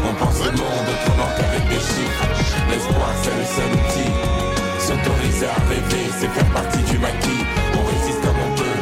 On 0.04 0.14
pense 0.22 0.38
le 0.44 0.52
monde 0.52 0.88
autrement 0.90 1.30
qu'avec 1.36 1.64
des 1.68 1.80
chiffres. 1.80 2.26
L'espoir, 2.70 3.10
c'est 3.22 3.36
le 3.40 3.46
seul 3.56 3.70
outil. 3.78 4.10
S'autoriser 4.78 5.46
à 5.46 5.60
rêver, 5.70 6.04
c'est 6.18 6.28
faire 6.28 6.50
partie 6.52 6.82
du 6.90 6.98
maquis. 6.98 7.44
On 7.78 7.82
résiste 7.88 8.20
comme 8.20 8.40
on 8.44 8.52
peut. 8.58 8.78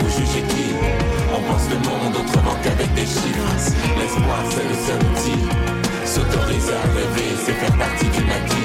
Vous 0.00 0.10
jugez 0.10 0.42
qui 0.48 0.66
On 1.34 1.40
pense 1.52 1.66
le 1.68 1.78
monde 1.84 2.14
autrement 2.16 2.56
qu'avec 2.62 2.94
des 2.94 3.06
chiffres. 3.06 3.74
L'espoir, 3.98 4.40
c'est 4.48 4.68
le 4.68 4.76
seul 4.86 5.00
outil. 5.10 5.79
S'autoriser 6.10 6.72
à 6.72 6.82
rêver, 6.92 7.36
c'est 7.36 7.52
faire 7.52 7.78
partie 7.78 8.06
du 8.06 8.24
maquis. 8.24 8.60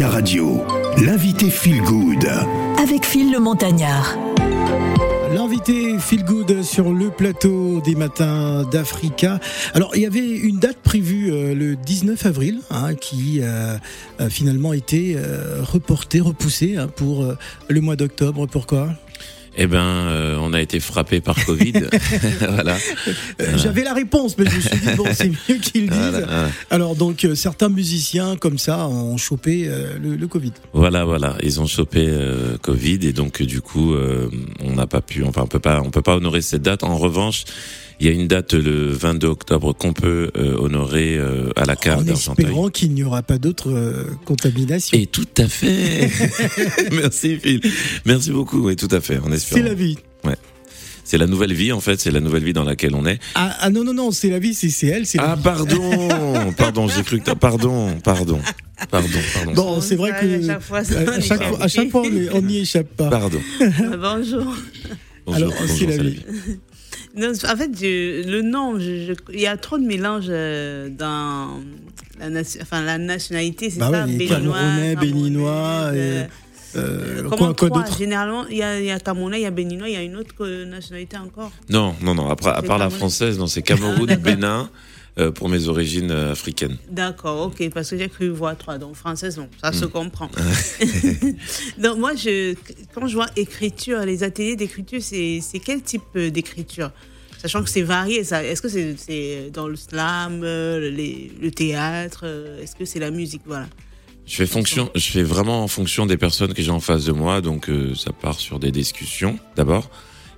Radio 0.00 0.71
l'invité 1.04 1.50
Feel 1.50 1.82
Good. 1.82 2.28
Avec 2.80 3.04
Phil 3.04 3.32
le 3.32 3.40
Montagnard. 3.40 4.16
L'invité 5.34 5.98
Feel 5.98 6.24
Good 6.24 6.62
sur 6.62 6.92
le 6.92 7.10
plateau 7.10 7.80
des 7.80 7.96
matins 7.96 8.62
d'Africa. 8.70 9.40
Alors, 9.74 9.96
il 9.96 10.02
y 10.02 10.06
avait 10.06 10.20
une 10.20 10.60
date 10.60 10.76
prévue 10.76 11.32
euh, 11.32 11.56
le 11.56 11.74
19 11.74 12.24
avril 12.26 12.60
hein, 12.70 12.94
qui 12.94 13.40
euh, 13.42 13.78
a 14.20 14.30
finalement 14.30 14.72
été 14.72 15.14
euh, 15.16 15.62
reportée, 15.62 16.20
repoussée 16.20 16.76
hein, 16.76 16.86
pour 16.86 17.24
euh, 17.24 17.36
le 17.68 17.80
mois 17.80 17.96
d'octobre. 17.96 18.46
Pourquoi? 18.46 18.90
Eh 19.56 19.66
ben, 19.66 19.78
euh, 19.78 20.38
on 20.40 20.52
a 20.54 20.62
été 20.62 20.80
frappé 20.80 21.20
par 21.20 21.36
Covid. 21.44 21.72
voilà. 22.40 22.76
Euh, 23.40 23.56
J'avais 23.56 23.84
la 23.84 23.92
réponse, 23.92 24.36
mais 24.38 24.46
je 24.48 24.56
me 24.56 24.60
suis 24.60 24.78
dit, 24.78 24.94
bon, 24.96 25.04
c'est 25.12 25.28
mieux 25.28 25.56
qu'ils 25.56 25.82
le 25.86 25.88
disent. 25.88 25.98
Voilà, 25.98 26.26
voilà. 26.26 26.50
Alors, 26.70 26.96
donc, 26.96 27.24
euh, 27.24 27.34
certains 27.34 27.68
musiciens 27.68 28.36
comme 28.36 28.58
ça 28.58 28.86
ont 28.88 29.16
chopé 29.18 29.70
le, 30.00 30.16
le 30.16 30.26
Covid. 30.26 30.52
Voilà, 30.72 31.04
voilà. 31.04 31.36
Ils 31.42 31.60
ont 31.60 31.66
chopé 31.66 32.10
Covid 32.62 32.98
et 33.02 33.12
donc 33.12 33.42
du 33.42 33.60
coup, 33.60 33.94
on 34.60 34.72
n'a 34.74 34.86
pas 34.86 35.00
pu, 35.00 35.22
enfin, 35.24 35.42
on 35.42 35.46
peut 35.46 35.58
pas, 35.58 35.82
on 35.82 35.90
peut 35.90 36.02
pas 36.02 36.16
honorer 36.16 36.40
cette 36.40 36.62
date. 36.62 36.82
En 36.82 36.96
revanche, 36.96 37.44
il 38.02 38.06
y 38.06 38.08
a 38.08 38.12
une 38.20 38.26
date 38.26 38.54
le 38.54 38.88
22 38.90 39.28
octobre 39.28 39.72
qu'on 39.74 39.92
peut 39.92 40.32
euh, 40.36 40.56
honorer 40.58 41.16
euh, 41.16 41.50
à 41.54 41.64
la 41.64 41.76
cave 41.76 42.00
en 42.00 42.02
d'Argenteuil. 42.02 42.46
espérant 42.46 42.68
qu'il 42.68 42.92
n'y 42.94 43.04
aura 43.04 43.22
pas 43.22 43.38
d'autres 43.38 43.70
euh, 43.70 44.06
contaminations. 44.24 44.98
Et 44.98 45.06
tout 45.06 45.28
à 45.38 45.46
fait. 45.46 46.10
Merci 46.92 47.36
Phil. 47.38 47.60
Merci 48.04 48.32
beaucoup. 48.32 48.58
Oui, 48.66 48.74
tout 48.74 48.88
à 48.90 49.00
fait. 49.00 49.18
En 49.18 49.26
C'est 49.28 49.34
espérant. 49.34 49.64
la 49.68 49.74
vie. 49.74 49.98
C'est 51.04 51.18
la 51.18 51.26
nouvelle 51.28 51.52
vie 51.52 51.70
en 51.72 51.80
fait. 51.80 52.00
C'est 52.00 52.10
la 52.10 52.18
nouvelle 52.18 52.42
vie 52.42 52.52
dans 52.52 52.64
laquelle 52.64 52.94
on 52.96 53.06
est. 53.06 53.20
Ah, 53.36 53.56
ah 53.60 53.70
non, 53.70 53.84
non, 53.84 53.92
non, 53.94 54.10
c'est 54.10 54.30
la 54.30 54.38
vie, 54.40 54.54
c'est 54.54 54.70
c'est 54.70 54.86
elle, 54.88 55.06
c'est 55.06 55.18
la 55.18 55.32
Ah 55.32 55.36
vie. 55.36 55.42
pardon, 55.42 56.52
pardon. 56.56 56.88
J'ai 56.88 57.02
cru 57.04 57.20
que 57.20 57.24
t'as- 57.24 57.34
pardon, 57.36 57.96
pardon, 58.02 58.40
pardon, 58.90 59.08
pardon. 59.34 59.52
Bon, 59.52 59.80
c'est 59.80 59.96
vrai 59.96 60.10
que 60.12 60.26
à 60.42 60.46
chaque 60.58 60.62
fois, 60.62 60.78
à, 60.78 60.82
on 60.82 61.12
est 61.18 61.20
chaque 61.20 61.42
fois, 61.44 61.62
à 61.62 61.68
chaque 61.68 61.90
fois, 61.90 62.02
on 62.02 62.16
est- 62.16 62.30
on 62.32 62.42
n'y 62.42 62.58
échappe 62.58 62.88
pas. 62.96 63.10
Pardon. 63.10 63.40
Bonjour. 64.00 64.56
Bonjour, 65.26 65.36
Alors, 65.36 65.54
c'est 65.68 65.86
la 65.86 65.96
vie. 66.02 66.20
Non, 67.14 67.28
en 67.30 67.56
fait, 67.56 67.70
je- 67.78 68.28
le 68.28 68.42
nom, 68.42 68.78
il 68.78 69.14
y 69.40 69.46
a 69.46 69.56
trop 69.56 69.76
de 69.78 69.84
mélange 69.84 70.26
euh, 70.28 70.88
dans 70.88 71.60
la, 72.18 72.30
nation- 72.30 72.60
enfin, 72.62 72.80
la 72.82 72.96
nationalité, 72.98 73.68
c'est 73.70 73.78
Bah 73.80 73.90
ça 73.90 74.06
Béninois, 74.06 74.28
Camerounais, 74.56 74.96
Béninois, 74.96 75.50
euh, 75.92 76.24
Euh, 76.74 77.24
comment 77.28 77.52
quoi, 77.52 77.68
quoi 77.68 77.84
Généralement, 77.98 78.46
il 78.48 78.56
y 78.56 78.62
a, 78.62 78.94
a 78.94 78.98
Camerounais, 78.98 79.40
il 79.40 79.42
y 79.42 79.46
a 79.46 79.50
Béninois, 79.50 79.88
il 79.90 79.92
y 79.92 79.96
a 79.96 80.02
une 80.02 80.16
autre 80.16 80.32
euh, 80.40 80.64
nationalité 80.64 81.18
encore? 81.18 81.52
Non, 81.68 81.94
non, 82.00 82.14
non. 82.14 82.30
Après, 82.30 82.48
à 82.48 82.62
part 82.62 82.78
la 82.78 82.88
française, 82.88 83.38
non, 83.38 83.46
c'est 83.46 83.60
Cameroun, 83.70 84.08
Ah. 84.10 84.16
Bénin, 84.16 84.60
euh, 84.62 84.66
pour 85.30 85.48
mes 85.48 85.68
origines 85.68 86.10
euh, 86.10 86.32
africaines. 86.32 86.78
D'accord, 86.90 87.46
ok, 87.48 87.68
parce 87.70 87.90
que 87.90 87.98
j'ai 87.98 88.08
cru 88.08 88.28
voir 88.30 88.56
trois, 88.56 88.78
donc 88.78 88.94
française, 88.94 89.36
non, 89.36 89.48
ça 89.62 89.72
se 89.72 89.84
comprend. 89.84 90.30
donc 91.78 91.98
moi, 91.98 92.14
je, 92.14 92.54
quand 92.94 93.06
je 93.06 93.14
vois 93.14 93.26
écriture, 93.36 94.00
les 94.04 94.22
ateliers 94.22 94.56
d'écriture, 94.56 95.00
c'est 95.02 95.40
quel 95.64 95.82
type 95.82 96.02
euh, 96.16 96.30
d'écriture? 96.30 96.90
Sachant 97.40 97.62
que 97.62 97.68
c'est 97.70 97.82
varié, 97.82 98.22
ça. 98.22 98.44
Est-ce 98.44 98.62
que 98.62 98.68
c'est 98.68 99.50
dans 99.52 99.66
le 99.66 99.74
slam, 99.76 100.42
euh, 100.44 100.90
les- 100.90 101.32
le 101.40 101.50
théâtre 101.50 102.20
euh, 102.22 102.62
Est-ce 102.62 102.76
que 102.76 102.84
c'est 102.84 103.00
la 103.00 103.10
musique 103.10 103.42
Voilà? 103.44 103.66
Je 104.24 104.36
fais 104.36 104.46
fonction, 104.46 104.88
je 104.94 105.10
fais 105.10 105.24
vraiment 105.24 105.64
en 105.64 105.68
fonction 105.68 106.06
des 106.06 106.16
personnes 106.16 106.54
que 106.54 106.62
j'ai 106.62 106.70
en 106.70 106.78
face 106.78 107.04
de 107.04 107.10
moi, 107.12 107.40
donc 107.40 107.68
euh, 107.68 107.94
ça 107.96 108.12
part 108.12 108.38
sur 108.38 108.60
des 108.60 108.70
discussions 108.70 109.40
d'abord, 109.56 109.90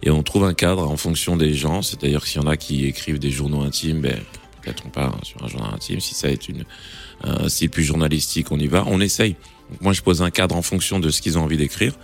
et 0.03 0.09
on 0.11 0.23
trouve 0.23 0.45
un 0.45 0.55
cadre 0.55 0.89
en 0.89 0.97
fonction 0.97 1.37
des 1.37 1.53
gens. 1.53 1.83
C'est-à-dire 1.83 2.27
s'il 2.27 2.41
y 2.41 2.45
en 2.45 2.49
a 2.49 2.57
qui 2.57 2.87
écrivent 2.87 3.19
des 3.19 3.31
journaux 3.31 3.61
intimes, 3.61 4.01
ben 4.01 4.19
peut-être 4.65 4.85
on 4.87 4.91
part 4.91 5.19
sur 5.23 5.43
un 5.45 5.49
journal 5.49 5.71
intime. 5.75 6.01
Si 6.01 6.15
ça 6.15 6.29
est 6.29 6.49
une 6.49 6.65
un 7.23 7.49
style 7.49 7.71
plus 7.71 7.85
journalistique, 7.85 8.51
on 8.51 8.59
y 8.59 8.67
va. 8.67 8.85
On 8.87 9.01
essaye. 9.01 9.37
Donc 9.71 9.81
moi, 9.81 9.93
je 9.93 10.03
pose 10.03 10.23
un 10.23 10.31
cadre 10.31 10.57
en 10.57 10.63
fonction 10.63 10.99
de 10.99 11.11
ce 11.11 11.23
qu'ils 11.23 11.39
ont 11.39 11.43
envie 11.43 11.57
d'écrire, 11.57 11.95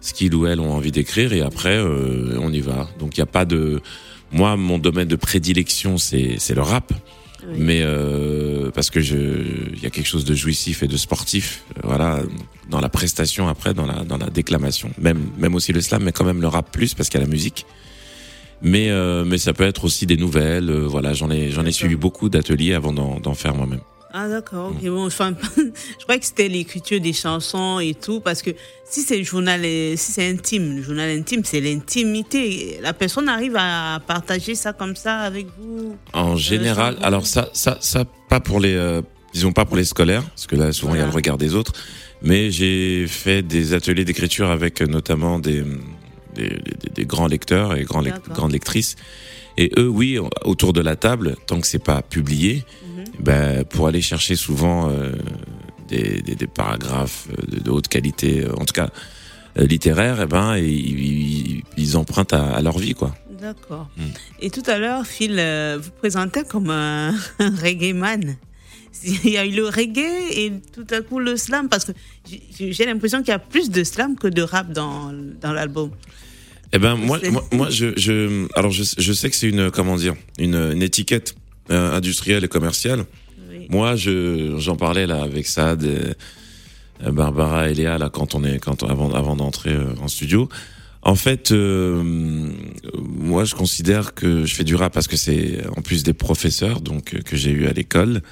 ce 0.00 0.12
qu'ils 0.12 0.34
ou 0.34 0.46
elles 0.46 0.60
ont 0.60 0.72
envie 0.72 0.92
d'écrire, 0.92 1.32
et 1.32 1.42
après 1.42 1.76
euh, 1.76 2.38
on 2.40 2.52
y 2.52 2.60
va. 2.60 2.88
Donc 2.98 3.16
il 3.16 3.20
n'y 3.20 3.24
a 3.24 3.26
pas 3.26 3.44
de 3.44 3.80
moi, 4.30 4.56
mon 4.56 4.78
domaine 4.78 5.08
de 5.08 5.16
prédilection, 5.16 5.98
c'est 5.98 6.36
c'est 6.38 6.54
le 6.54 6.62
rap. 6.62 6.92
Oui. 7.44 7.54
Mais 7.58 7.80
euh, 7.82 8.70
parce 8.70 8.88
que 8.90 9.00
je, 9.00 9.16
il 9.74 9.82
y 9.82 9.86
a 9.86 9.90
quelque 9.90 10.06
chose 10.06 10.24
de 10.24 10.34
jouissif 10.34 10.84
et 10.84 10.86
de 10.86 10.96
sportif, 10.96 11.64
euh, 11.76 11.80
voilà, 11.82 12.20
dans 12.70 12.80
la 12.80 12.88
prestation 12.88 13.48
après, 13.48 13.74
dans 13.74 13.86
la 13.86 14.04
dans 14.04 14.16
la 14.16 14.30
déclamation, 14.30 14.90
même 14.96 15.28
même 15.38 15.54
aussi 15.56 15.72
le 15.72 15.80
slam, 15.80 16.04
mais 16.04 16.12
quand 16.12 16.24
même 16.24 16.40
le 16.40 16.46
rap 16.46 16.70
plus 16.70 16.94
parce 16.94 17.08
qu'il 17.08 17.18
y 17.20 17.22
a 17.22 17.26
la 17.26 17.32
musique. 17.32 17.66
Mais 18.62 18.90
euh, 18.90 19.24
mais 19.24 19.38
ça 19.38 19.52
peut 19.52 19.64
être 19.64 19.84
aussi 19.84 20.06
des 20.06 20.16
nouvelles, 20.16 20.70
euh, 20.70 20.86
voilà, 20.86 21.14
j'en 21.14 21.30
ai 21.30 21.50
j'en 21.50 21.64
ai 21.64 21.72
suivi 21.72 21.96
beaucoup 21.96 22.28
d'ateliers 22.28 22.74
avant 22.74 22.92
d'en 22.92 23.34
faire 23.34 23.54
moi-même. 23.54 23.80
Ah 24.14 24.28
d'accord, 24.28 24.72
Mm. 24.72 24.88
Bon, 24.90 25.06
enfin, 25.06 25.34
je 25.56 26.02
croyais 26.02 26.20
que 26.20 26.26
c'était 26.26 26.48
l'écriture 26.48 27.00
des 27.00 27.14
chansons 27.14 27.80
et 27.80 27.94
tout, 27.94 28.20
parce 28.20 28.42
que 28.42 28.50
si 28.84 29.00
c'est 29.00 29.24
journal, 29.24 29.62
euh, 29.64 29.94
si 29.96 30.12
c'est 30.12 30.28
intime, 30.28 30.76
le 30.76 30.82
journal 30.82 31.10
intime, 31.10 31.42
c'est 31.44 31.60
l'intimité. 31.60 32.78
La 32.82 32.92
personne 32.92 33.28
arrive 33.28 33.56
à 33.56 34.00
partager 34.06 34.54
ça 34.54 34.74
comme 34.74 34.96
ça 34.96 35.20
avec 35.20 35.46
vous. 35.58 35.96
En 36.12 36.36
général, 36.36 36.96
alors 37.02 37.26
ça 37.26 37.48
ça 37.54 37.78
ça 37.80 38.04
pas 38.28 38.40
pour 38.40 38.60
les 38.60 38.74
euh, 38.74 39.00
disons 39.32 39.52
pas 39.52 39.64
pour 39.64 39.76
les 39.76 39.84
scolaires 39.84 40.22
parce 40.22 40.46
que 40.46 40.56
là 40.56 40.72
souvent 40.72 40.94
il 40.94 40.98
y 40.98 41.02
a 41.02 41.06
le 41.06 41.10
regard 41.10 41.38
des 41.38 41.54
autres, 41.54 41.72
mais 42.20 42.50
j'ai 42.50 43.06
fait 43.06 43.42
des 43.42 43.72
ateliers 43.72 44.04
d'écriture 44.04 44.50
avec 44.50 44.82
notamment 44.82 45.38
des 45.38 45.64
des, 46.34 46.48
des- 46.48 46.90
des 46.94 47.04
grands 47.06 47.26
lecteurs 47.28 47.76
et 47.76 47.84
grands 47.84 48.02
grandes 48.30 48.52
lectrices. 48.52 48.96
Et 49.58 49.70
eux, 49.78 49.88
oui, 49.88 50.18
autour 50.44 50.72
de 50.72 50.80
la 50.80 50.96
table, 50.96 51.36
tant 51.46 51.60
que 51.60 51.66
c'est 51.66 51.78
pas 51.84 52.02
publié, 52.02 52.64
Mhm. 52.86 53.04
ben, 53.20 53.64
pour 53.64 53.86
aller 53.86 54.00
chercher 54.02 54.34
souvent 54.36 54.88
euh, 54.90 55.12
des, 55.88 56.22
des, 56.22 56.34
des 56.34 56.46
paragraphes 56.46 57.28
euh, 57.30 57.56
de, 57.56 57.60
de 57.60 57.70
haute 57.70 57.88
qualité, 57.88 58.44
euh, 58.44 58.52
en 58.56 58.64
tout 58.64 58.72
cas 58.72 58.88
euh, 59.58 59.66
littéraires, 59.66 60.20
et 60.22 60.26
ben, 60.26 60.56
ils, 60.56 61.00
ils, 61.56 61.62
ils 61.76 61.96
empruntent 61.98 62.32
à, 62.32 62.50
à 62.54 62.62
leur 62.62 62.78
vie, 62.78 62.94
quoi. 62.94 63.14
D'accord. 63.40 63.88
Mm. 63.98 64.02
Et 64.40 64.50
tout 64.50 64.62
à 64.66 64.78
l'heure, 64.78 65.06
Phil, 65.06 65.36
euh, 65.38 65.78
vous 65.82 65.90
présentez 65.98 66.44
comme 66.44 66.70
un, 66.70 67.10
un 67.38 67.50
reggae 67.56 67.92
man. 67.94 68.36
Il 69.04 69.30
y 69.30 69.36
a 69.36 69.44
eu 69.44 69.50
le 69.52 69.66
reggae 69.66 70.30
et 70.30 70.52
tout 70.72 70.86
à 70.90 71.00
coup 71.02 71.18
le 71.18 71.36
slam, 71.36 71.68
parce 71.68 71.84
que 71.86 71.92
j'ai 72.56 72.72
j'ai 72.72 72.86
l'impression 72.86 73.18
qu'il 73.20 73.28
y 73.28 73.32
a 73.32 73.38
plus 73.38 73.68
de 73.70 73.82
slam 73.84 74.16
que 74.16 74.28
de 74.28 74.42
rap 74.42 74.70
dans, 74.72 75.12
dans 75.40 75.52
l'album. 75.52 75.90
Eh 76.72 76.78
ben 76.78 76.96
moi, 76.96 77.18
moi, 77.30 77.44
moi, 77.52 77.70
je, 77.70 77.92
je, 77.98 78.46
alors 78.56 78.70
je, 78.70 78.82
je 78.98 79.12
sais 79.12 79.28
que 79.28 79.36
c'est 79.36 79.48
une, 79.48 79.70
comment 79.70 79.96
dire, 79.96 80.14
une, 80.38 80.54
une 80.54 80.82
étiquette 80.82 81.34
euh, 81.70 81.92
industrielle 81.96 82.44
et 82.44 82.48
commerciale. 82.48 83.04
Oui. 83.50 83.66
Moi, 83.68 83.94
je, 83.96 84.56
j'en 84.58 84.76
parlais 84.76 85.06
là 85.06 85.22
avec 85.22 85.46
Sad, 85.46 85.82
et, 85.84 87.10
Barbara 87.10 87.68
et 87.68 87.74
Léa 87.74 87.98
là 87.98 88.08
quand 88.10 88.34
on 88.34 88.44
est, 88.44 88.58
quand 88.58 88.82
on- 88.82 88.88
avant, 88.88 89.12
avant 89.12 89.36
d'entrer 89.36 89.72
euh, 89.74 89.94
en 90.00 90.08
studio. 90.08 90.48
En 91.04 91.16
fait, 91.16 91.50
euh, 91.50 92.00
moi, 92.96 93.44
je 93.44 93.54
considère 93.56 94.14
que 94.14 94.44
je 94.46 94.54
fais 94.54 94.62
du 94.64 94.76
rap 94.76 94.92
parce 94.94 95.08
que 95.08 95.16
c'est 95.16 95.58
en 95.76 95.82
plus 95.82 96.04
des 96.04 96.12
professeurs 96.12 96.80
donc 96.80 97.14
euh, 97.14 97.18
que 97.22 97.36
j'ai 97.36 97.50
eu 97.50 97.66
à 97.66 97.72
l'école 97.72 98.22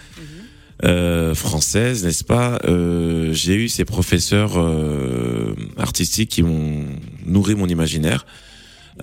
euh, 0.84 1.34
française, 1.34 2.04
n'est-ce 2.04 2.24
pas? 2.24 2.58
Euh, 2.64 3.32
J'ai 3.32 3.54
eu 3.54 3.68
ces 3.68 3.84
professeurs 3.84 4.52
euh, 4.58 5.54
artistiques 5.78 6.30
qui 6.30 6.42
m'ont 6.42 6.84
nourri 7.26 7.54
mon 7.54 7.66
imaginaire 7.68 8.24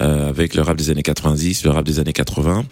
euh, 0.01 0.29
avec 0.29 0.55
le 0.55 0.61
rap 0.63 0.77
des 0.77 0.89
années 0.89 1.03
90, 1.03 1.63
le 1.65 1.69
rap 1.71 1.85
des 1.85 1.99
années 1.99 2.13
80. 2.13 2.65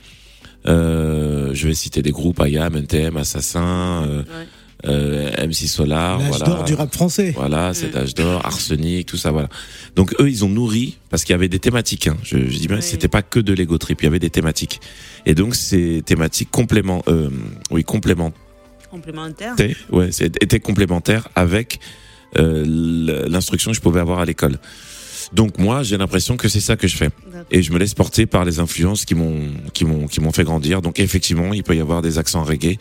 Euh, 0.68 1.52
je 1.54 1.68
vais 1.68 1.74
citer 1.76 2.02
des 2.02 2.12
groupes 2.12 2.42
IAM, 2.44 2.76
NTM, 2.76 3.18
Assassin, 3.18 4.04
euh, 4.08 4.24
Ouais. 4.24 4.48
euh, 4.88 5.48
MC 5.48 5.68
Solar, 5.68 6.18
L'âge 6.20 6.28
voilà. 6.30 6.46
d'or 6.46 6.64
du 6.64 6.74
rap 6.74 6.92
français. 6.94 7.32
Voilà, 7.36 7.74
cet 7.76 7.96
âge 7.96 8.14
d'or, 8.16 8.44
arsenic, 8.46 9.06
tout 9.08 9.18
ça, 9.18 9.32
voilà. 9.32 9.48
Donc 9.96 10.16
eux, 10.20 10.28
ils 10.30 10.44
ont 10.44 10.50
nourri 10.50 10.98
parce 11.12 11.24
qu'il 11.24 11.34
y 11.34 11.36
avait 11.36 11.48
des 11.50 11.60
thématiques. 11.60 12.08
Hein. 12.08 12.18
Je, 12.24 12.38
je 12.40 12.58
dis 12.58 12.68
bien, 12.68 12.78
Oui. 12.78 12.82
c'était 12.84 13.08
pas 13.08 13.22
que 13.22 13.40
de 13.40 13.54
l'ego 13.54 13.78
trip, 13.78 14.02
il 14.02 14.06
y 14.06 14.08
avait 14.08 14.20
des 14.20 14.32
thématiques. 14.32 14.82
Et 15.28 15.36
donc 15.36 15.54
ces 15.56 16.02
thématiques 16.04 16.50
complément, 16.52 17.04
euh, 17.08 17.30
oui, 17.70 17.84
complémentaires, 17.84 18.40
Complémentaire. 18.96 19.56
ouais, 19.92 20.10
étaient 20.22 20.60
complémentaires 20.60 21.28
avec 21.36 21.80
euh, 22.38 22.64
l'instruction 23.28 23.72
que 23.72 23.78
je 23.78 23.82
pouvais 23.82 24.00
avoir 24.00 24.20
à 24.20 24.26
l'école. 24.26 24.58
Donc 25.34 25.58
moi, 25.58 25.84
j'ai 25.84 25.98
l'impression 25.98 26.38
que 26.38 26.48
c'est 26.48 26.62
ça 26.62 26.76
que 26.76 26.88
je 26.88 26.96
fais, 26.96 27.10
et 27.52 27.62
je 27.64 27.72
me 27.74 27.80
laisse 27.80 27.94
porter 27.94 28.26
par 28.26 28.46
les 28.46 28.60
influences 28.60 29.06
qui 29.06 29.16
m'ont, 29.16 29.50
qui 29.74 29.84
m'ont, 29.84 30.08
qui 30.08 30.22
m'ont 30.22 30.32
fait 30.32 30.44
grandir. 30.44 30.82
Donc 30.82 31.00
effectivement, 31.00 31.54
il 31.54 31.64
peut 31.64 31.76
y 31.76 31.80
avoir 31.82 32.02
des 32.02 32.18
accents 32.20 32.44
reggae. 32.44 32.78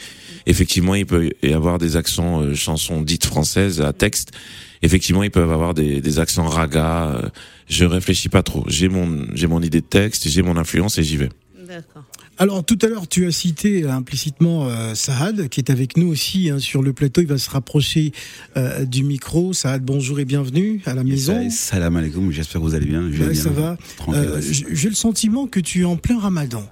Effectivement, 0.46 0.94
il 0.94 1.06
peut 1.06 1.30
y 1.42 1.52
avoir 1.52 1.78
des 1.78 1.96
accents 1.96 2.42
euh, 2.42 2.54
chansons 2.54 3.00
dites 3.02 3.26
françaises 3.26 3.80
à 3.80 3.92
texte. 3.92 4.30
Effectivement, 4.82 5.22
ils 5.22 5.30
peuvent 5.30 5.50
avoir 5.50 5.72
des, 5.74 6.00
des 6.00 6.18
accents 6.18 6.46
raga. 6.46 7.14
euh, 7.14 7.28
je 7.66 7.86
réfléchis 7.86 8.28
pas 8.28 8.42
trop. 8.42 8.62
J'ai 8.68 8.88
mon, 8.88 9.26
j'ai 9.34 9.46
mon 9.46 9.62
idée 9.62 9.80
de 9.80 9.86
texte, 9.86 10.28
j'ai 10.28 10.42
mon 10.42 10.56
influence 10.58 10.98
et 10.98 11.02
j'y 11.02 11.16
vais. 11.16 11.30
D'accord. 11.66 12.04
Alors 12.36 12.64
tout 12.64 12.78
à 12.82 12.86
l'heure, 12.88 13.06
tu 13.06 13.26
as 13.26 13.30
cité 13.30 13.84
euh, 13.84 13.92
implicitement 13.92 14.66
euh, 14.68 14.94
Saad, 14.94 15.48
qui 15.48 15.60
est 15.60 15.70
avec 15.70 15.96
nous 15.96 16.08
aussi 16.08 16.50
hein, 16.50 16.58
sur 16.58 16.82
le 16.82 16.92
plateau. 16.92 17.20
Il 17.20 17.28
va 17.28 17.38
se 17.38 17.48
rapprocher 17.48 18.12
euh, 18.56 18.84
du 18.84 19.04
micro. 19.04 19.52
Saad, 19.52 19.84
bonjour 19.84 20.18
et 20.18 20.24
bienvenue 20.24 20.80
à 20.84 20.94
la 20.94 21.04
maison. 21.04 21.48
Salam 21.50 21.94
alaikum, 21.96 22.32
j'espère 22.32 22.60
que 22.60 22.66
vous 22.66 22.74
allez 22.74 22.86
bien. 22.86 23.02
Je 23.12 23.16
vais 23.18 23.26
Ouais, 23.26 23.32
bien. 23.32 23.42
ça 23.42 23.50
va. 23.50 23.76
Euh, 24.08 24.40
J'ai 24.42 24.88
le 24.88 24.94
sentiment 24.96 25.46
que 25.46 25.60
tu 25.60 25.82
es 25.82 25.84
en 25.84 25.96
plein 25.96 26.18
ramadan. 26.18 26.64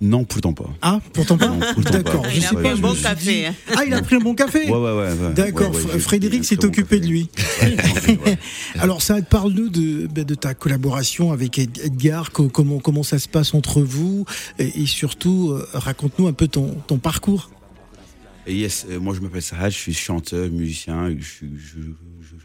Non, 0.00 0.24
pourtant 0.24 0.52
pas. 0.52 0.68
Ah, 0.82 1.00
pourtant 1.14 1.38
pas. 1.38 1.56
D'accord. 1.90 2.24
je 2.28 2.36
Il 2.36 2.44
a 2.44 2.48
sais 2.50 2.54
pris 2.54 2.64
pas, 2.64 2.72
un 2.72 2.76
bon 2.76 2.94
café, 2.94 3.46
hein. 3.46 3.54
Ah, 3.76 3.84
il 3.86 3.94
a 3.94 4.02
pris 4.02 4.16
un 4.16 4.20
bon 4.20 4.34
café 4.34 4.66
Ouais, 4.70 4.72
ouais, 4.76 4.92
ouais. 4.92 5.12
ouais. 5.12 5.32
D'accord, 5.34 5.74
Frédéric 5.74 6.44
s'est 6.44 6.62
occupé 6.66 7.00
de 7.00 7.06
lui. 7.06 7.30
Alors, 8.78 9.02
ça 9.02 9.20
parle-nous 9.22 9.68
de, 9.68 10.06
de 10.06 10.34
ta 10.34 10.54
collaboration 10.54 11.32
avec 11.32 11.58
Ed- 11.58 11.78
Edgar, 11.82 12.30
co- 12.32 12.48
comment, 12.48 12.78
comment 12.78 13.02
ça 13.02 13.18
se 13.18 13.28
passe 13.28 13.54
entre 13.54 13.80
vous, 13.82 14.24
et, 14.58 14.82
et 14.82 14.86
surtout, 14.86 15.50
euh, 15.52 15.66
raconte-nous 15.72 16.26
un 16.26 16.32
peu 16.32 16.48
ton, 16.48 16.74
ton 16.86 16.98
parcours. 16.98 17.50
Yes, 18.46 18.86
euh, 18.90 19.00
moi 19.00 19.14
je 19.14 19.20
m'appelle 19.20 19.42
Sahaj, 19.42 19.72
je 19.74 19.78
suis 19.78 19.94
chanteur, 19.94 20.48
musicien, 20.50 21.08
je, 21.10 21.16
je- 21.16 21.46
je- 21.56 21.80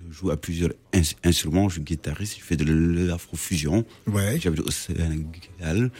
je 0.09 0.15
joue 0.17 0.31
à 0.31 0.37
plusieurs 0.37 0.71
ins- 0.93 1.15
instruments, 1.23 1.69
je 1.69 1.75
suis 1.75 1.83
guitariste, 1.83 2.37
je 2.39 2.43
fais 2.43 2.55
de 2.55 2.63
l'afrofusion, 3.05 3.85
Ouais. 4.07 4.39
j'habite 4.41 4.61
au 4.61 4.71
Sénégal. 4.71 5.91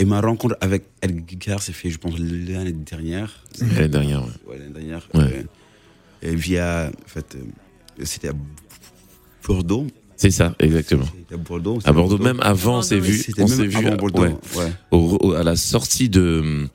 Et 0.00 0.04
ma 0.06 0.20
rencontre 0.22 0.56
avec 0.62 0.84
Edgar 1.02 1.60
s'est 1.62 1.72
fait, 1.74 1.90
je 1.90 1.98
pense, 1.98 2.14
l'année 2.18 2.72
dernière. 2.72 3.44
L'année 3.60 3.88
dernière, 3.88 4.22
ouais. 4.22 4.28
Ouais, 4.48 4.58
l'année 4.58 4.72
dernière. 4.72 5.06
Ouais. 5.12 5.20
euh, 5.22 5.42
et 6.32 6.34
via, 6.34 6.90
en 7.04 7.08
fait, 7.08 7.36
euh, 7.36 8.02
c'était 8.04 8.28
à 8.28 8.32
Bordeaux. 9.46 9.86
C'est 10.16 10.30
ça, 10.30 10.54
exactement. 10.58 11.04
C'était 11.04 11.34
à 11.34 11.38
Bordeaux. 11.38 11.78
À 11.84 11.92
Bordeaux, 11.92 12.16
même 12.18 12.40
avant, 12.40 12.78
on 12.78 12.82
s'est 12.82 12.96
Bordeaux, 12.96 13.12
vu, 13.12 13.24
on 13.38 13.46
s'est 13.46 13.66
vu, 13.66 13.76
avant 13.86 13.96
Bordeaux. 13.96 14.22
ouais, 14.22 14.34
ouais. 14.56 14.72
au- 14.90 15.18
au- 15.20 15.32
à 15.34 15.42
la 15.42 15.56
sortie 15.56 16.08
de, 16.08 16.66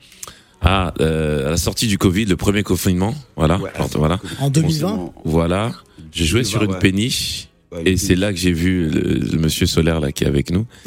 euh, 0.64 1.46
à 1.46 1.50
la 1.50 1.56
sortie 1.56 1.88
du 1.88 1.98
Covid, 1.98 2.26
le 2.26 2.36
premier 2.36 2.62
confinement, 2.62 3.14
voilà, 3.36 3.58
Ouais, 3.58 3.70
Pardon, 3.76 3.98
voilà, 3.98 4.20
En 4.40 4.50
2020 4.50 5.10
voilà. 5.24 5.72
J'ai 6.12 6.24
joué 6.26 6.44
sur 6.44 6.62
une 6.62 6.72
Ouais. 6.72 6.78
péniche. 6.78 7.48
Ouais, 7.72 7.82
Et 7.84 7.96
c'est 7.96 8.14
là 8.14 8.32
que 8.32 8.38
j'ai 8.38 8.52
vu 8.52 8.88
le, 8.88 9.00
le 9.32 9.38
monsieur 9.38 9.66
solaire 9.66 9.98
là 10.00 10.12
qui 10.12 10.24
est 10.24 10.28
avec 10.28 10.50
nous. 10.50 10.66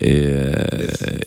et, 0.00 0.20
euh, 0.24 0.54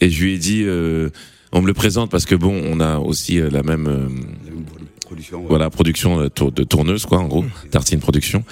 et 0.02 0.10
je 0.10 0.24
lui 0.24 0.34
ai 0.34 0.38
dit, 0.38 0.64
euh, 0.64 1.10
on 1.52 1.62
me 1.62 1.68
le 1.68 1.74
présente 1.74 2.10
parce 2.12 2.26
que 2.26 2.36
bon, 2.36 2.62
on 2.66 2.80
a 2.80 2.98
aussi 2.98 3.40
euh, 3.40 3.50
la 3.52 3.64
même 3.64 3.88
euh, 3.88 4.08
La 4.46 4.52
même 4.52 4.66
production. 5.06 5.40
ouais. 5.42 5.46
voilà 5.48 5.70
production 5.70 6.20
de, 6.22 6.28
tour- 6.30 6.52
de 6.52 6.64
tourneuse 6.64 7.06
quoi, 7.06 7.20
en 7.20 7.28
gros, 7.28 7.46
tartine 7.72 8.00
production. 8.00 8.44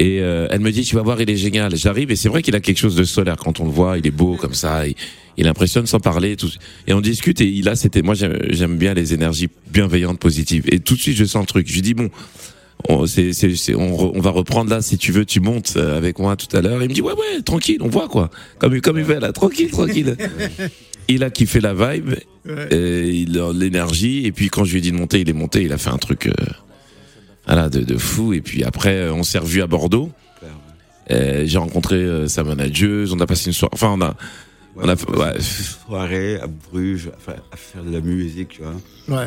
Et 0.00 0.20
euh, 0.20 0.46
elle 0.52 0.60
me 0.60 0.70
dit, 0.70 0.82
tu 0.82 0.94
vas 0.94 1.02
voir, 1.02 1.20
il 1.20 1.28
est 1.28 1.36
génial. 1.36 1.74
J'arrive 1.74 2.12
et 2.12 2.16
c'est 2.16 2.28
vrai 2.28 2.40
qu'il 2.40 2.54
a 2.54 2.60
quelque 2.60 2.78
chose 2.78 2.94
de 2.94 3.02
solaire 3.02 3.36
quand 3.36 3.58
on 3.58 3.64
le 3.64 3.72
voit. 3.72 3.98
Il 3.98 4.06
est 4.06 4.12
beau 4.12 4.36
comme 4.36 4.54
ça. 4.54 4.86
Il, 4.86 4.94
il 5.36 5.48
impressionne 5.48 5.86
sans 5.88 5.98
parler. 5.98 6.36
Tout. 6.36 6.48
Et 6.86 6.92
on 6.92 7.00
discute 7.00 7.40
et 7.40 7.48
il 7.48 7.68
a, 7.68 7.74
c'était, 7.74 8.02
moi 8.02 8.14
j'aime 8.14 8.38
j'aime 8.50 8.76
bien 8.76 8.94
les 8.94 9.12
énergies 9.12 9.48
bienveillantes, 9.72 10.20
positives. 10.20 10.66
Et 10.70 10.78
tout 10.78 10.94
de 10.94 11.00
suite 11.00 11.16
je 11.16 11.24
sens 11.24 11.42
le 11.42 11.46
truc. 11.48 11.66
Je 11.68 11.74
lui 11.74 11.82
dis 11.82 11.94
bon, 11.94 12.10
on, 12.88 13.02
re- 13.04 14.20
va 14.20 14.30
reprendre 14.30 14.70
là 14.70 14.80
si 14.82 14.98
tu 14.98 15.12
veux. 15.12 15.24
Tu 15.24 15.40
montes 15.40 15.74
euh, 15.76 15.96
avec 15.96 16.18
moi 16.18 16.36
tout 16.36 16.54
à 16.56 16.60
l'heure. 16.60 16.82
Il 16.82 16.88
me 16.88 16.94
dit 16.94 17.02
ouais 17.02 17.12
ouais, 17.12 17.42
tranquille, 17.44 17.78
on 17.80 17.88
voit 17.88 18.08
quoi. 18.08 18.30
Comme 18.58 18.80
comme 18.80 18.98
il 18.98 19.04
fait 19.04 19.20
là, 19.20 19.32
tranquille, 19.32 19.70
tranquille. 19.70 20.16
il 21.08 21.24
a 21.24 21.30
kiffé 21.30 21.60
la 21.60 21.74
vibe, 21.74 22.14
et 22.70 23.10
il 23.10 23.38
a 23.38 23.52
l'énergie. 23.52 24.24
Et 24.26 24.32
puis 24.32 24.48
quand 24.48 24.64
je 24.64 24.72
lui 24.72 24.78
ai 24.78 24.82
dit 24.82 24.92
de 24.92 24.96
monter, 24.96 25.20
il 25.20 25.28
est 25.28 25.32
monté. 25.34 25.62
Il 25.62 25.72
a 25.72 25.78
fait 25.78 25.90
un 25.90 25.98
truc. 25.98 26.26
euh, 26.26 26.32
voilà, 27.46 27.68
de, 27.70 27.80
de 27.80 27.96
fou. 27.96 28.32
Et 28.34 28.40
puis 28.42 28.62
après, 28.64 28.94
euh, 28.96 29.12
on 29.14 29.22
s'est 29.22 29.38
revu 29.38 29.62
à 29.62 29.66
Bordeaux. 29.66 30.10
Euh, 31.10 31.44
J'ai 31.46 31.56
rencontré 31.58 31.96
euh, 31.96 32.28
sa 32.28 32.44
manageuse. 32.44 33.12
On 33.14 33.20
a 33.20 33.26
passé 33.26 33.46
une 33.46 33.54
soirée. 33.54 33.70
Enfin, 33.74 33.94
on 33.96 34.00
a. 34.02 34.14
On 34.76 34.86
a 34.88 34.94
fait- 34.94 35.10
ouais. 35.10 35.40
soirée 35.40 36.36
à 36.36 36.46
Bruges, 36.46 37.08
à 37.08 37.18
faire, 37.18 37.42
à 37.50 37.56
faire 37.56 37.82
de 37.82 37.90
la 37.90 38.00
musique, 38.00 38.50
tu 38.50 38.62
vois. 38.62 38.74
Ouais. 39.08 39.26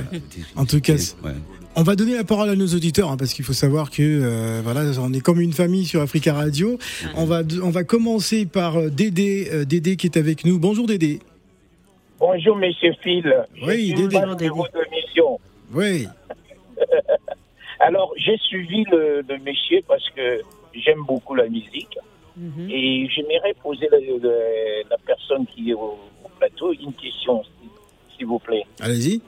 En 0.56 0.66
tout 0.66 0.80
cas, 0.80 0.94
ouais. 0.94 1.32
On 1.76 1.84
va 1.84 1.96
donner 1.96 2.16
la 2.16 2.26
parole 2.26 2.50
à 2.50 2.56
nos 2.56 2.68
auditeurs 2.68 3.10
hein, 3.12 3.18
parce 3.18 3.34
qu'il 3.34 3.46
faut 3.46 3.54
savoir 3.54 3.92
que 3.92 4.02
euh, 4.02 4.62
voilà, 4.64 4.82
on 5.00 5.14
est 5.14 5.22
comme 5.22 5.40
une 5.40 5.54
famille 5.54 5.86
sur 5.86 6.02
Africa 6.02 6.34
Radio. 6.34 6.78
On 7.16 7.26
va 7.26 7.42
on 7.64 7.70
va 7.70 7.84
commencer 7.86 8.46
par 8.46 8.78
euh, 8.78 8.90
Dédé, 8.90 9.48
euh, 9.54 9.64
Dédé 9.64 9.96
qui 9.96 10.08
est 10.08 10.18
avec 10.18 10.44
nous. 10.44 10.60
Bonjour 10.60 10.86
Dédé. 10.86 11.20
Bonjour, 12.20 12.58
monsieur 12.58 12.92
Phil. 13.02 13.34
Oui, 13.64 13.92
je 13.92 13.96
suis 13.96 14.08
Dédé. 14.08 14.18
émission. 14.18 15.40
Oui. 15.74 16.08
Alors, 17.80 18.14
j'ai 18.18 18.38
suivi 18.38 18.84
le, 18.92 19.24
le 19.28 19.38
monsieur 19.40 19.80
parce 19.88 20.08
que 20.12 20.42
j'aime 20.74 21.04
beaucoup 21.08 21.36
la 21.36 21.48
musique 21.48 21.98
Mhm. 22.38 22.70
et 22.70 23.10
j'aimerais 23.10 23.54
poser 23.62 23.90
la, 23.92 23.98
la- 24.00 24.90
la 24.90 24.98
personne 25.06 25.46
qui 25.48 25.70
est 25.70 25.74
au, 25.74 25.98
au 26.24 26.30
plateau 26.40 26.72
une 26.72 26.94
question, 26.94 27.44
s'il 28.16 28.26
vous 28.26 28.40
plaît. 28.40 28.64
Allez-y. 28.80 29.22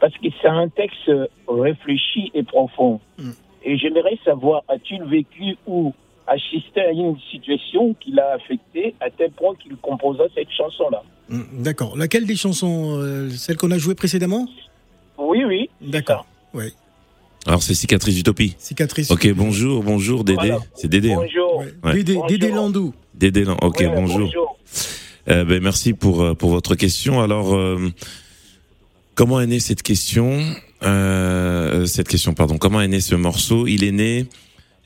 Parce 0.00 0.12
que 0.14 0.28
c'est 0.40 0.48
un 0.48 0.68
texte 0.68 1.10
réfléchi 1.48 2.30
et 2.34 2.42
profond. 2.42 3.00
Mm. 3.18 3.30
Et 3.64 3.78
j'aimerais 3.78 4.18
savoir, 4.24 4.62
as-tu 4.68 4.96
vécu 5.04 5.56
ou 5.66 5.92
assisté 6.26 6.80
à 6.80 6.90
une 6.90 7.16
situation 7.30 7.94
qui 8.00 8.12
l'a 8.12 8.32
affecté 8.34 8.94
à 9.00 9.10
tel 9.10 9.30
point 9.32 9.54
qu'il 9.56 9.76
composa 9.76 10.24
cette 10.34 10.50
chanson-là? 10.50 11.02
Mm, 11.28 11.62
D'accord. 11.62 11.96
Laquelle 11.96 12.26
des 12.26 12.36
chansons 12.36 12.98
euh, 13.00 13.30
Celle 13.30 13.56
qu'on 13.56 13.70
a 13.70 13.78
jouée 13.78 13.94
précédemment? 13.94 14.46
Oui, 15.18 15.44
oui. 15.44 15.70
D'accord. 15.80 16.26
Oui. 16.52 16.72
Alors 17.46 17.62
c'est 17.62 17.74
cicatrice 17.74 18.16
d'utopie. 18.16 18.54
Cicatrice. 18.58 19.10
Ok, 19.10 19.32
bonjour, 19.32 19.82
bonjour 19.84 20.24
Dédé. 20.24 20.36
Voilà. 20.48 20.58
C'est 20.74 20.88
Dédé. 20.88 21.12
hein. 21.12 21.20
Bonjour. 21.22 21.64
Ouais. 21.84 21.92
Dédé, 21.94 22.14
Bonjour. 22.14 22.26
Dédé 22.28 22.50
Landou. 22.50 22.94
Dédé, 23.14 23.44
non. 23.44 23.56
Ok, 23.62 23.78
Ouais, 23.80 23.88
bonjour. 23.94 24.30
Euh, 25.28 25.44
ben, 25.44 25.62
merci 25.62 25.92
pour, 25.92 26.22
euh, 26.22 26.34
pour 26.34 26.50
votre 26.50 26.74
question. 26.74 27.20
Alors, 27.22 27.54
euh, 27.54 27.92
comment 29.16 29.40
est 29.40 29.46
née 29.48 29.58
cette 29.58 29.82
question 29.82 30.40
euh, 30.84 31.84
Cette 31.86 32.06
question, 32.06 32.32
pardon. 32.34 32.56
Comment 32.58 32.80
est 32.80 32.86
né 32.88 33.00
ce 33.00 33.16
morceau? 33.16 33.66
Il 33.66 33.82
est 33.82 33.90
né. 33.92 34.26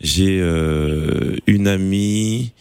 J'ai 0.01 0.39
euh, 0.41 1.37
une 1.47 1.69
amie 1.69 2.53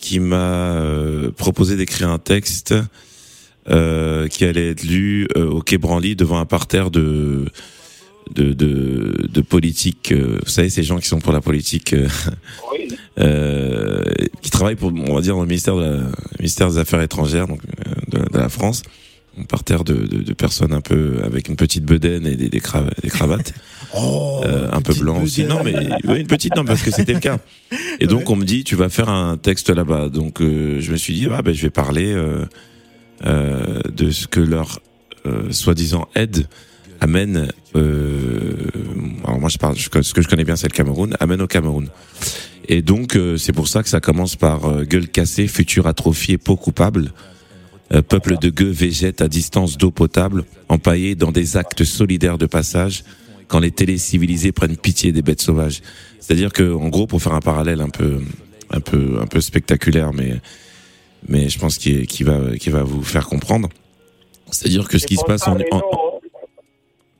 qui 0.00 0.18
m'a 0.20 0.76
euh, 0.76 1.30
proposé 1.30 1.76
d'écrire 1.76 2.08
un 2.08 2.18
texte 2.18 2.74
euh, 3.68 4.28
qui 4.28 4.44
allait 4.44 4.70
être 4.70 4.82
lu 4.84 5.26
euh, 5.36 5.46
au 5.46 5.60
Quai 5.60 5.76
Branly 5.78 6.16
devant 6.16 6.38
un 6.38 6.46
parterre 6.46 6.90
de 6.90 7.44
de, 8.34 8.54
de, 8.54 9.28
de 9.30 9.40
politique. 9.42 10.10
euh, 10.12 10.38
vous 10.42 10.50
savez, 10.50 10.70
ces 10.70 10.82
gens 10.82 10.98
qui 10.98 11.06
sont 11.08 11.18
pour 11.18 11.32
la 11.34 11.42
politique. 11.42 11.92
euh, 11.92 12.08
euh, 13.18 14.02
qui 14.40 14.50
travaille 14.50 14.76
pour, 14.76 14.92
on 14.94 15.14
va 15.14 15.20
dire, 15.20 15.34
dans 15.34 15.42
le 15.42 15.46
ministère, 15.46 15.76
de 15.76 15.82
la- 15.82 16.10
ministère 16.38 16.70
des 16.70 16.78
Affaires 16.78 17.02
étrangères, 17.02 17.46
donc 17.46 17.60
euh, 17.86 18.18
de, 18.18 18.32
de 18.32 18.38
la 18.38 18.48
France. 18.48 18.82
On 19.36 19.42
parterre 19.44 19.82
de, 19.84 19.94
de, 19.94 20.22
de 20.22 20.32
personnes 20.32 20.72
un 20.72 20.80
peu 20.80 21.20
avec 21.24 21.48
une 21.48 21.56
petite 21.56 21.84
bedaine 21.84 22.24
et 22.26 22.36
des, 22.36 22.48
des, 22.48 22.60
crava- 22.60 22.90
des 23.02 23.08
cravates, 23.10 23.52
Oh, 23.96 24.40
euh, 24.44 24.68
un 24.72 24.80
peu 24.80 24.94
blanc 24.94 25.20
aussi. 25.22 25.44
Non, 25.44 25.62
mais 25.64 25.72
une 26.18 26.26
petite, 26.26 26.54
non, 26.56 26.64
parce 26.64 26.82
que 26.82 26.90
c'était 26.90 27.12
le 27.14 27.20
cas. 27.20 27.38
Et 28.00 28.06
donc 28.06 28.28
on 28.30 28.36
me 28.36 28.44
dit, 28.44 28.64
tu 28.64 28.74
vas 28.76 28.88
faire 28.88 29.08
un 29.08 29.36
texte 29.36 29.70
là-bas. 29.70 30.08
Donc 30.08 30.40
euh, 30.40 30.80
je 30.80 30.90
me 30.92 30.96
suis 30.96 31.14
dit, 31.14 31.28
ah 31.32 31.42
ben 31.42 31.52
je 31.54 31.62
vais 31.62 31.70
parler 31.70 32.12
euh, 32.14 32.44
de 33.92 34.10
ce 34.10 34.26
que 34.26 34.40
leur 34.40 34.80
soi-disant 35.50 36.08
aide 36.14 36.46
amène. 37.00 37.48
Alors 37.74 39.40
moi 39.40 39.48
je 39.48 39.58
parle, 39.58 39.76
je- 39.76 39.88
ce 40.02 40.14
que 40.14 40.22
je 40.22 40.28
connais 40.28 40.44
bien 40.44 40.56
c'est 40.56 40.68
le 40.68 40.76
Cameroun, 40.76 41.16
amène 41.20 41.40
au 41.42 41.46
Cameroun. 41.46 41.88
Et 42.68 42.82
donc 42.82 43.18
c'est 43.36 43.52
pour 43.52 43.68
ça 43.68 43.82
que 43.82 43.88
ça 43.88 44.00
commence 44.00 44.36
par 44.36 44.84
gueule 44.84 45.08
cassée, 45.08 45.46
futur 45.48 45.86
atrophié, 45.86 46.38
peau 46.38 46.56
coupable. 46.56 47.12
Peuple 48.08 48.38
de 48.38 48.48
gueux 48.50 48.70
végète 48.70 49.20
à 49.20 49.28
distance 49.28 49.76
d'eau 49.76 49.90
potable, 49.90 50.44
empaillé 50.68 51.14
dans 51.14 51.30
des 51.32 51.56
actes 51.56 51.84
solidaires 51.84 52.38
de 52.38 52.46
passage, 52.46 53.04
quand 53.46 53.60
les 53.60 53.70
télécivilisés 53.70 54.52
prennent 54.52 54.76
pitié 54.76 55.12
des 55.12 55.22
bêtes 55.22 55.42
sauvages. 55.42 55.80
C'est-à-dire 56.18 56.52
que, 56.52 56.72
en 56.72 56.88
gros, 56.88 57.06
pour 57.06 57.22
faire 57.22 57.34
un 57.34 57.40
parallèle 57.40 57.80
un 57.82 57.90
peu, 57.90 58.20
un 58.70 58.80
peu, 58.80 59.18
un 59.20 59.26
peu 59.26 59.40
spectaculaire, 59.40 60.12
mais, 60.14 60.40
mais 61.28 61.48
je 61.50 61.58
pense 61.58 61.76
qu'il 61.78 62.06
qui 62.06 62.24
va, 62.24 62.56
qui 62.56 62.70
va 62.70 62.82
vous 62.82 63.02
faire 63.04 63.26
comprendre. 63.26 63.68
C'est-à-dire 64.50 64.88
que 64.88 64.98
ce 64.98 65.06
qui 65.06 65.16
se 65.16 65.24
passe 65.24 65.46
en, 65.46 65.56
en- 65.56 65.78
en- 65.78 66.20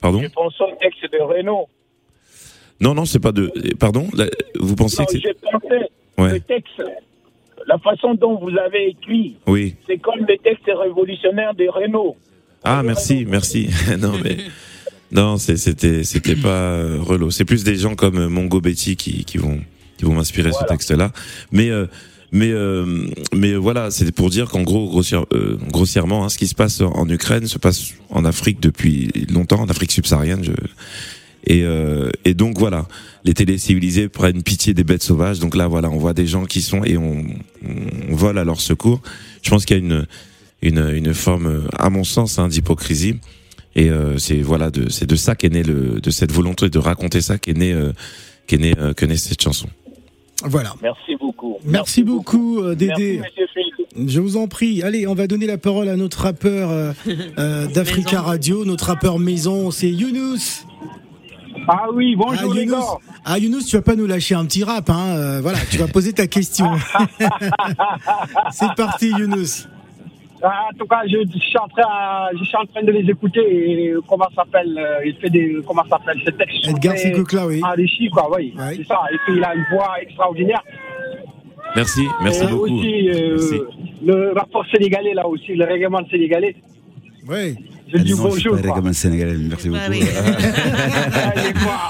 pardon? 0.01 0.23
Je 0.23 0.29
pense 0.29 0.59
au 0.61 0.67
texte 0.81 1.03
de 1.13 1.19
Renault. 1.23 1.69
Non, 2.81 2.95
non, 2.95 3.05
c'est 3.05 3.21
pas 3.21 3.33
de, 3.33 3.53
pardon? 3.79 4.09
vous 4.59 4.75
pensez 4.75 5.03
Non, 5.03 5.07
que 5.07 5.13
c'est, 5.13 6.21
Ouais. 6.23 6.33
le 6.33 6.41
texte, 6.41 6.83
la 7.67 7.79
façon 7.79 8.15
dont 8.15 8.39
vous 8.39 8.57
avez 8.59 8.89
écrit, 8.89 9.37
oui. 9.47 9.75
c'est 9.87 9.99
comme 9.99 10.21
le 10.21 10.37
texte 10.39 10.67
révolutionnaire 10.67 11.55
de 11.55 11.67
Renault. 11.69 12.17
Ah, 12.63 12.83
merci, 12.83 13.27
merci. 13.29 13.69
non, 13.99 14.13
mais 14.23 14.37
non, 15.13 15.37
c'était, 15.37 16.03
c'était 16.05 16.37
pas 16.37 16.49
euh, 16.73 16.99
Relo. 17.01 17.31
C'est 17.31 17.45
plus 17.45 17.63
des 17.65 17.77
gens 17.77 17.95
comme 17.95 18.19
euh, 18.19 18.29
Mongo 18.29 18.61
Betty 18.61 18.97
qui, 18.97 19.25
qui 19.25 19.39
vont, 19.39 19.61
qui 19.99 20.05
vont 20.05 20.15
m'inspirer 20.15 20.51
ce 20.53 20.65
texte-là. 20.65 21.13
Mais, 21.53 21.71
euh, 21.71 21.87
mais, 22.33 22.51
euh, 22.51 23.07
mais 23.35 23.55
voilà, 23.55 23.91
c'est 23.91 24.11
pour 24.13 24.31
dire 24.31 24.49
qu'en 24.49 24.63
gros, 24.63 24.89
grossière- 24.89 25.27
euh, 25.35 25.59
grossièrement, 25.71 26.25
hein, 26.25 26.29
ce 26.31 26.39
qui 26.39 26.47
se 26.49 26.55
passe 26.55 26.81
en 26.81 27.09
Ukraine 27.09 27.47
se 27.47 27.59
passe 27.59 27.93
en 28.11 28.25
Afrique 28.25 28.61
depuis 28.61 29.11
longtemps, 29.33 29.61
en 29.61 29.69
Afrique 29.69 29.93
subsaharienne. 29.93 30.43
Je... 30.43 30.53
Et, 31.47 31.63
euh, 31.63 32.11
et 32.25 32.35
donc 32.35 32.59
voilà, 32.59 32.87
les 33.25 33.35
télécivilisés 33.35 34.09
prennent 34.09 34.43
pitié 34.43 34.73
des 34.75 34.85
bêtes 34.85 35.03
sauvages. 35.03 35.41
Donc 35.41 35.55
là, 35.57 35.67
voilà, 35.67 35.91
on 35.91 35.99
voit 35.99 36.15
des 36.15 36.27
gens 36.27 36.45
qui 36.47 36.63
sont 36.63 36.85
et 36.85 36.97
on, 36.97 37.25
on 38.09 38.15
vole 38.15 38.39
à 38.39 38.45
leur 38.45 38.61
secours. 38.61 39.03
Je 39.43 39.51
pense 39.51 39.65
qu'il 39.67 39.77
y 39.77 39.81
a 39.81 39.83
une, 39.83 40.07
une, 40.63 40.91
une 40.95 41.13
forme, 41.15 41.69
à 41.79 41.91
mon 41.91 42.05
sens, 42.05 42.39
hein, 42.39 42.49
d'hypocrisie. 42.49 43.17
Et 43.77 43.91
euh, 43.91 44.19
c'est 44.19 44.41
voilà, 44.41 44.71
de, 44.71 44.89
c'est 44.89 45.07
de 45.07 45.17
ça 45.17 45.35
qu'est 45.35 45.51
né 45.51 45.63
le, 45.63 46.01
de 46.01 46.11
cette 46.11 46.33
volonté 46.33 46.71
de 46.71 46.79
raconter 46.79 47.21
ça 47.21 47.39
qu'est 47.39 47.59
né, 47.59 47.73
euh, 47.73 47.93
qu'est 48.47 48.59
né, 48.59 48.73
euh, 48.79 48.95
qu'est 48.95 49.09
née 49.09 49.17
cette 49.17 49.43
chanson. 49.43 49.69
Voilà. 50.45 50.75
Merci 50.83 51.17
beaucoup. 51.19 51.59
Merci, 51.65 52.05
beaucoup, 52.05 52.61
euh, 52.61 52.75
Dédé. 52.75 53.21
Merci. 53.21 54.07
Je 54.07 54.21
vous 54.21 54.37
en 54.37 54.49
prie. 54.49 54.83
Allez, 54.83 55.07
on 55.07 55.15
va 55.15 55.27
donner 55.27 55.47
la 55.47 55.59
parole 55.59 55.89
à 55.89 55.97
notre 55.97 56.23
rappeur 56.23 56.71
euh, 56.71 57.67
d'Africa 57.69 58.17
Maison. 58.17 58.23
Radio, 58.23 58.65
notre 58.65 58.87
rappeur 58.87 59.19
maison, 59.19 59.71
c'est 59.71 59.91
Younous. 59.91 60.67
Ah 61.67 61.87
oui, 61.93 62.15
bonjour 62.17 62.51
ah, 62.53 62.55
les 62.55 62.65
Younous. 62.65 62.77
gars. 62.81 63.15
Ah, 63.25 63.39
Younous, 63.39 63.63
tu 63.67 63.77
vas 63.77 63.83
pas 63.83 63.97
nous 63.97 64.07
lâcher 64.07 64.35
un 64.35 64.45
petit 64.45 64.65
rap, 64.65 64.89
hein. 64.91 65.17
euh, 65.17 65.41
voilà, 65.41 65.59
tu 65.71 65.79
vas 65.79 65.87
poser 65.89 66.13
ta 66.13 66.27
question. 66.27 66.67
c'est 68.51 68.75
parti, 68.77 69.11
Younous. 69.11 69.67
Ah, 70.43 70.69
en 70.71 70.77
tout 70.79 70.87
cas, 70.87 71.01
je, 71.07 71.17
je 71.33 71.39
suis 71.39 71.57
en 71.59 71.69
train, 71.69 72.29
je 72.39 72.45
suis 72.45 72.57
en 72.57 72.67
train 72.67 72.83
de 72.83 72.93
les 72.93 73.09
écouter 73.11 73.41
et 73.41 73.95
comment 74.07 74.29
s'appelle, 74.37 74.77
euh, 74.79 75.07
il 75.07 75.17
fait 75.17 75.31
des, 75.31 75.57
comment 75.67 75.85
s'appelle, 75.89 76.21
ces 76.25 76.33
textes 76.33 76.65
sont 76.65 76.71
Edgar 76.73 76.95
très 76.95 77.03
Sikokla, 77.05 77.47
oui. 77.47 77.63
enrichis, 77.65 78.11
quoi, 78.11 78.29
oui. 78.37 78.53
Ouais. 78.59 78.75
C'est 78.77 78.87
ça. 78.87 79.01
Et 79.11 79.17
puis 79.25 79.37
il 79.39 79.45
a 79.45 79.55
une 79.55 79.65
voix 79.73 79.95
extraordinaire. 80.03 80.63
Merci, 81.77 82.03
merci 82.23 82.45
et 82.45 82.47
beaucoup. 82.49 82.65
aussi, 82.65 83.09
euh, 83.09 83.31
Merci. 83.39 83.61
le 84.05 84.33
rapport 84.35 84.67
sénégalais, 84.71 85.15
là 85.15 85.27
aussi, 85.27 85.55
le 85.55 85.65
règlement 85.65 86.01
sénégalais. 86.11 86.57
Ouais. 87.27 87.57
Je 87.93 87.99
dis 87.99 88.13
Ah 88.17 88.17
non, 88.23 88.31
je 88.35 88.41
suis 88.41 88.49
bonjour. 88.51 88.83
pas 88.83 88.93
sénégalais, 88.93 89.37
merci 89.39 89.69
beaucoup. 89.69 89.81
Ah, 89.87 89.95
il 91.37 91.47
est 91.47 91.53
quoi? 91.53 91.81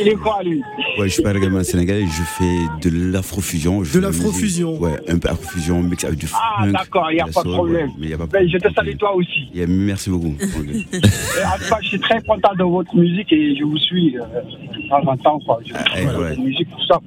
Il 0.00 0.08
est 0.08 0.14
quoi, 0.14 0.42
lui? 0.42 0.62
Ouais, 0.98 1.06
je 1.08 1.12
suis 1.12 1.22
pas 1.22 1.32
règlement 1.32 1.62
sénégalais, 1.62 2.06
je 2.06 2.22
fais 2.22 2.88
de 2.88 3.12
l'afrofusion. 3.12 3.82
De 3.82 3.98
l'afrofusion. 4.00 4.78
Ouais, 4.80 4.98
un 5.08 5.18
peu 5.18 5.28
afrofusion 5.28 5.82
mix 5.82 6.02
avec 6.04 6.18
du 6.18 6.26
Ah, 6.32 6.62
funk, 6.64 6.72
d'accord, 6.72 7.10
il 7.10 7.14
n'y 7.16 7.20
a 7.20 7.26
pas 7.26 7.42
de 7.42 7.48
problème. 7.50 7.90
mais 7.98 8.06
y 8.08 8.14
a 8.14 8.18
pas 8.18 8.26
Ben, 8.26 8.48
je 8.48 8.56
te 8.56 8.72
salue 8.72 8.96
toi 8.96 9.14
aussi. 9.14 9.50
Y 9.52 9.62
a- 9.62 9.66
merci 9.66 10.08
beaucoup. 10.08 10.34
Et 10.40 10.96
en 10.96 11.58
tout 11.58 11.68
cas, 11.68 11.78
je 11.82 11.88
suis 11.88 12.00
très 12.00 12.22
content 12.22 12.54
de 12.58 12.64
votre 12.64 12.96
musique 12.96 13.30
et 13.32 13.54
je 13.56 13.64
vous 13.64 13.76
suis 13.78 14.16
euh, 14.16 14.22
de 14.22 14.88
temps 14.88 15.10
en 15.10 15.16
temps. 15.18 15.38
Quoi. 15.40 15.60
Je 15.66 15.72
Ah, 15.74 15.84
suis 15.94 16.06
ouais. 16.06 16.12
votre 16.12 16.40
musique, 16.40 16.68
tout 16.70 16.86
ça. 16.86 16.98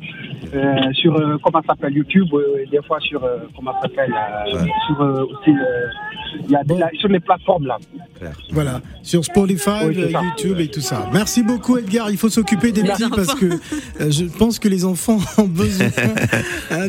Euh, 0.55 0.93
sur, 0.93 1.13
euh, 1.15 1.37
comment 1.43 1.61
ça 1.61 1.73
s'appelle, 1.73 1.93
YouTube, 1.93 2.27
euh, 2.33 2.63
des 2.71 2.79
fois 2.87 2.99
sur, 3.01 3.23
euh, 3.23 3.39
comment 3.55 3.73
ça 3.73 3.81
s'appelle, 3.83 4.13
euh, 4.13 4.57
Ouais. 4.61 4.69
sur 4.87 5.01
euh, 5.01 5.23
aussi, 5.25 5.49
euh, 5.49 5.87
il 6.45 6.51
y 6.51 6.55
a 6.55 6.63
des- 6.63 6.77
là, 6.77 6.89
sur 6.99 7.09
les 7.09 7.19
plateformes 7.19 7.65
là. 7.67 7.77
Voilà, 8.51 8.79
sur 9.03 9.23
Spotify, 9.25 9.85
Oui. 9.87 9.95
YouTube 10.13 10.59
et 10.61 10.67
tout 10.69 10.79
ça. 10.81 11.09
Merci 11.11 11.43
beaucoup 11.43 11.77
Edgar, 11.77 12.09
il 12.09 12.17
faut 12.17 12.29
s'occuper 12.29 12.71
des 12.71 12.83
petits 12.83 13.03
enfants. 13.05 13.15
parce 13.15 13.35
que 13.35 13.49
je 13.99 14.25
pense 14.25 14.59
que 14.59 14.67
les 14.69 14.85
enfants 14.85 15.17
ont 15.37 15.43
besoin 15.47 15.87
hein, 16.71 16.87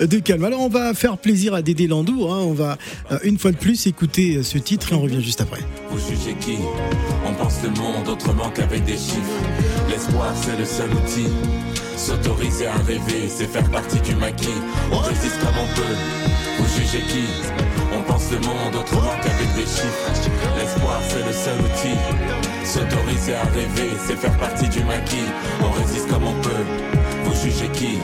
de, 0.00 0.06
de 0.06 0.18
calme. 0.18 0.44
Alors 0.44 0.60
on 0.62 0.68
va 0.68 0.92
faire 0.94 1.16
plaisir 1.18 1.54
à 1.54 1.62
Dédé 1.62 1.86
Landou, 1.86 2.26
hein. 2.28 2.40
on 2.42 2.52
va 2.52 2.76
une 3.22 3.38
fois 3.38 3.52
de 3.52 3.56
plus 3.56 3.86
écouter 3.86 4.42
ce 4.42 4.58
titre 4.58 4.92
et 4.92 4.96
on 4.96 5.00
revient 5.02 5.22
juste 5.22 5.40
après. 5.40 5.60
Vous 5.90 5.98
jugez 5.98 6.34
qui? 6.40 6.56
On 7.26 7.32
pense 7.34 7.62
le 7.62 7.70
monde 7.70 8.08
autrement 8.08 8.50
qu'avec 8.54 8.84
des 8.84 8.92
chiffres. 8.92 9.40
L'espoir, 9.94 10.34
c'est 10.34 10.58
le 10.58 10.64
seul 10.64 10.90
outil. 10.90 11.28
S'autoriser 11.96 12.66
à 12.66 12.74
rêver, 12.84 13.28
c'est 13.28 13.46
faire 13.46 13.70
partie 13.70 14.00
du 14.00 14.16
maquis. 14.16 14.58
On 14.90 14.98
résiste 14.98 15.38
comme 15.38 15.54
on 15.54 15.72
peut. 15.76 15.96
Vous 16.58 16.66
jugez 16.74 16.98
qui 17.06 17.22
On 17.96 18.02
pense 18.02 18.28
le 18.32 18.40
monde 18.40 18.74
autrement 18.74 19.14
qu'avec 19.22 19.54
des 19.54 19.62
chiffres. 19.62 20.10
L'espoir, 20.58 20.98
c'est 21.08 21.24
le 21.24 21.32
seul 21.32 21.60
outil. 21.60 21.96
S'autoriser 22.64 23.36
à 23.36 23.44
rêver, 23.54 23.90
c'est 24.04 24.16
faire 24.16 24.36
partie 24.38 24.68
du 24.68 24.82
maquis. 24.82 25.30
On 25.62 25.70
résiste 25.70 26.08
comme 26.08 26.26
on 26.26 26.42
peut. 26.42 26.64
Vous 27.26 27.34
jugez 27.40 27.68
qui 27.68 28.00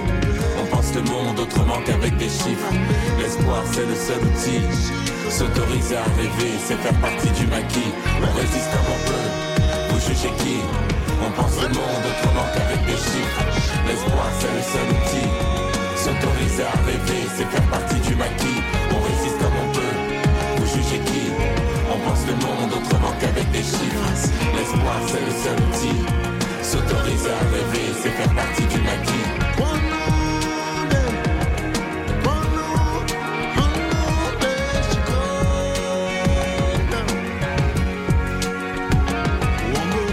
On 0.62 0.66
pense 0.66 0.94
le 0.94 1.02
monde 1.02 1.40
autrement 1.40 1.82
qu'avec 1.84 2.16
des 2.18 2.30
chiffres. 2.30 2.70
L'espoir, 3.18 3.64
c'est 3.72 3.86
le 3.86 3.96
seul 3.96 4.22
outil. 4.30 4.62
S'autoriser 5.28 5.96
à 5.96 6.04
rêver, 6.04 6.52
c'est 6.64 6.76
faire 6.76 7.00
partie 7.00 7.30
du 7.30 7.48
maquis. 7.48 7.90
On 8.22 8.38
résiste 8.38 8.70
comme 8.70 8.94
on 8.94 9.00
peut. 9.10 9.90
Vous 9.90 10.00
jugez 10.06 10.30
qui 10.38 10.60
On 11.22 11.30
pense 11.32 11.56
le 11.62 11.68
monde 11.68 12.04
autrement 12.08 12.46
qu'avec 12.54 12.84
des 12.86 12.92
chiffres. 12.92 13.44
L'espoir, 13.86 14.26
c'est 14.38 14.52
le 14.54 14.62
seul 14.62 14.88
outil. 14.90 15.29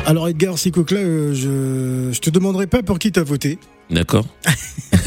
Alors 0.08 0.30
Edgar 0.30 0.58
Sikokla, 0.58 1.00
euh, 1.00 1.34
je, 1.34 2.16
je 2.16 2.20
te 2.22 2.30
demanderai 2.30 2.66
pas 2.66 2.82
pour 2.82 2.98
qui 2.98 3.12
t'as 3.12 3.24
voté, 3.24 3.60
D'accord. 3.90 4.26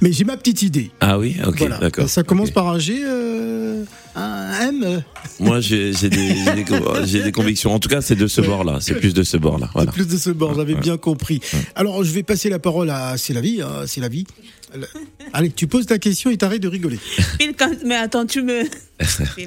mais 0.00 0.12
j'ai 0.12 0.24
ma 0.24 0.36
petite 0.38 0.62
idée. 0.62 0.90
Ah 1.00 1.18
oui, 1.18 1.36
ok, 1.46 1.58
Voilà. 1.58 1.76
d'accord. 1.78 2.08
Ça 2.08 2.22
commence 2.22 2.50
par 2.50 2.68
un 2.68 2.78
G, 2.78 3.02
euh, 3.06 3.84
un 4.14 4.68
M. 4.68 5.02
Moi, 5.40 5.60
j'ai 5.60 5.92
des, 5.92 7.32
convictions. 7.32 7.74
En 7.74 7.78
tout 7.78 7.88
cas, 7.88 8.00
c'est 8.02 8.16
de 8.16 8.26
ce 8.26 8.40
bord-là. 8.42 8.78
C'est 8.80 8.94
plus 8.94 9.14
de 9.14 9.22
ce 9.22 9.36
bord-là. 9.36 9.70
Voilà. 9.74 9.92
Plus 9.92 10.06
de 10.08 10.16
ce 10.16 10.30
bord, 10.30 10.54
j'avais 10.54 10.74
Ouais. 10.74 10.80
bien 10.80 10.96
compris. 10.98 11.40
Alors, 11.74 12.02
je 12.04 12.12
vais 12.12 12.22
passer 12.22 12.48
la 12.50 12.58
parole 12.58 12.90
à 12.90 13.16
C'est 13.18 13.32
la 13.34 13.40
vie, 13.40 13.60
hein, 13.62 13.84
c'est 13.86 14.00
la 14.00 14.08
vie. 14.08 14.26
Le- 14.74 14.86
Allez, 15.32 15.50
tu 15.50 15.66
poses 15.66 15.86
ta 15.86 15.98
question 15.98 16.30
et 16.30 16.36
t'arrêtes 16.36 16.62
de 16.62 16.68
rigoler. 16.68 16.96
Phil, 17.40 17.54
quand- 17.58 17.84
Mais 17.84 17.96
attends, 17.96 18.26
tu 18.26 18.42
me. 18.42 18.64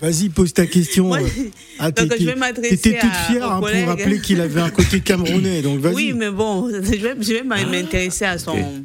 Vas-y, 0.00 0.28
pose 0.30 0.52
ta 0.52 0.66
question. 0.66 1.08
Moi. 1.08 1.20
Ah, 1.78 1.90
donc, 1.90 2.08
t'étais- 2.08 2.24
je 2.24 2.28
vais 2.30 2.34
m'adresser 2.36 2.76
T'étais 2.78 2.98
toute 3.00 3.14
fière 3.30 3.50
hein, 3.50 3.60
pour 3.60 3.86
rappeler 3.86 4.20
qu'il 4.20 4.40
avait 4.40 4.60
un 4.60 4.70
côté 4.70 5.00
camerounais, 5.00 5.62
donc 5.62 5.80
vas-y. 5.80 5.94
Oui, 5.94 6.12
mais 6.14 6.30
bon, 6.30 6.68
je 6.70 6.76
vais, 6.78 7.14
je 7.20 7.32
vais 7.34 7.42
m'intéresser 7.42 8.24
à 8.24 8.38
son, 8.38 8.84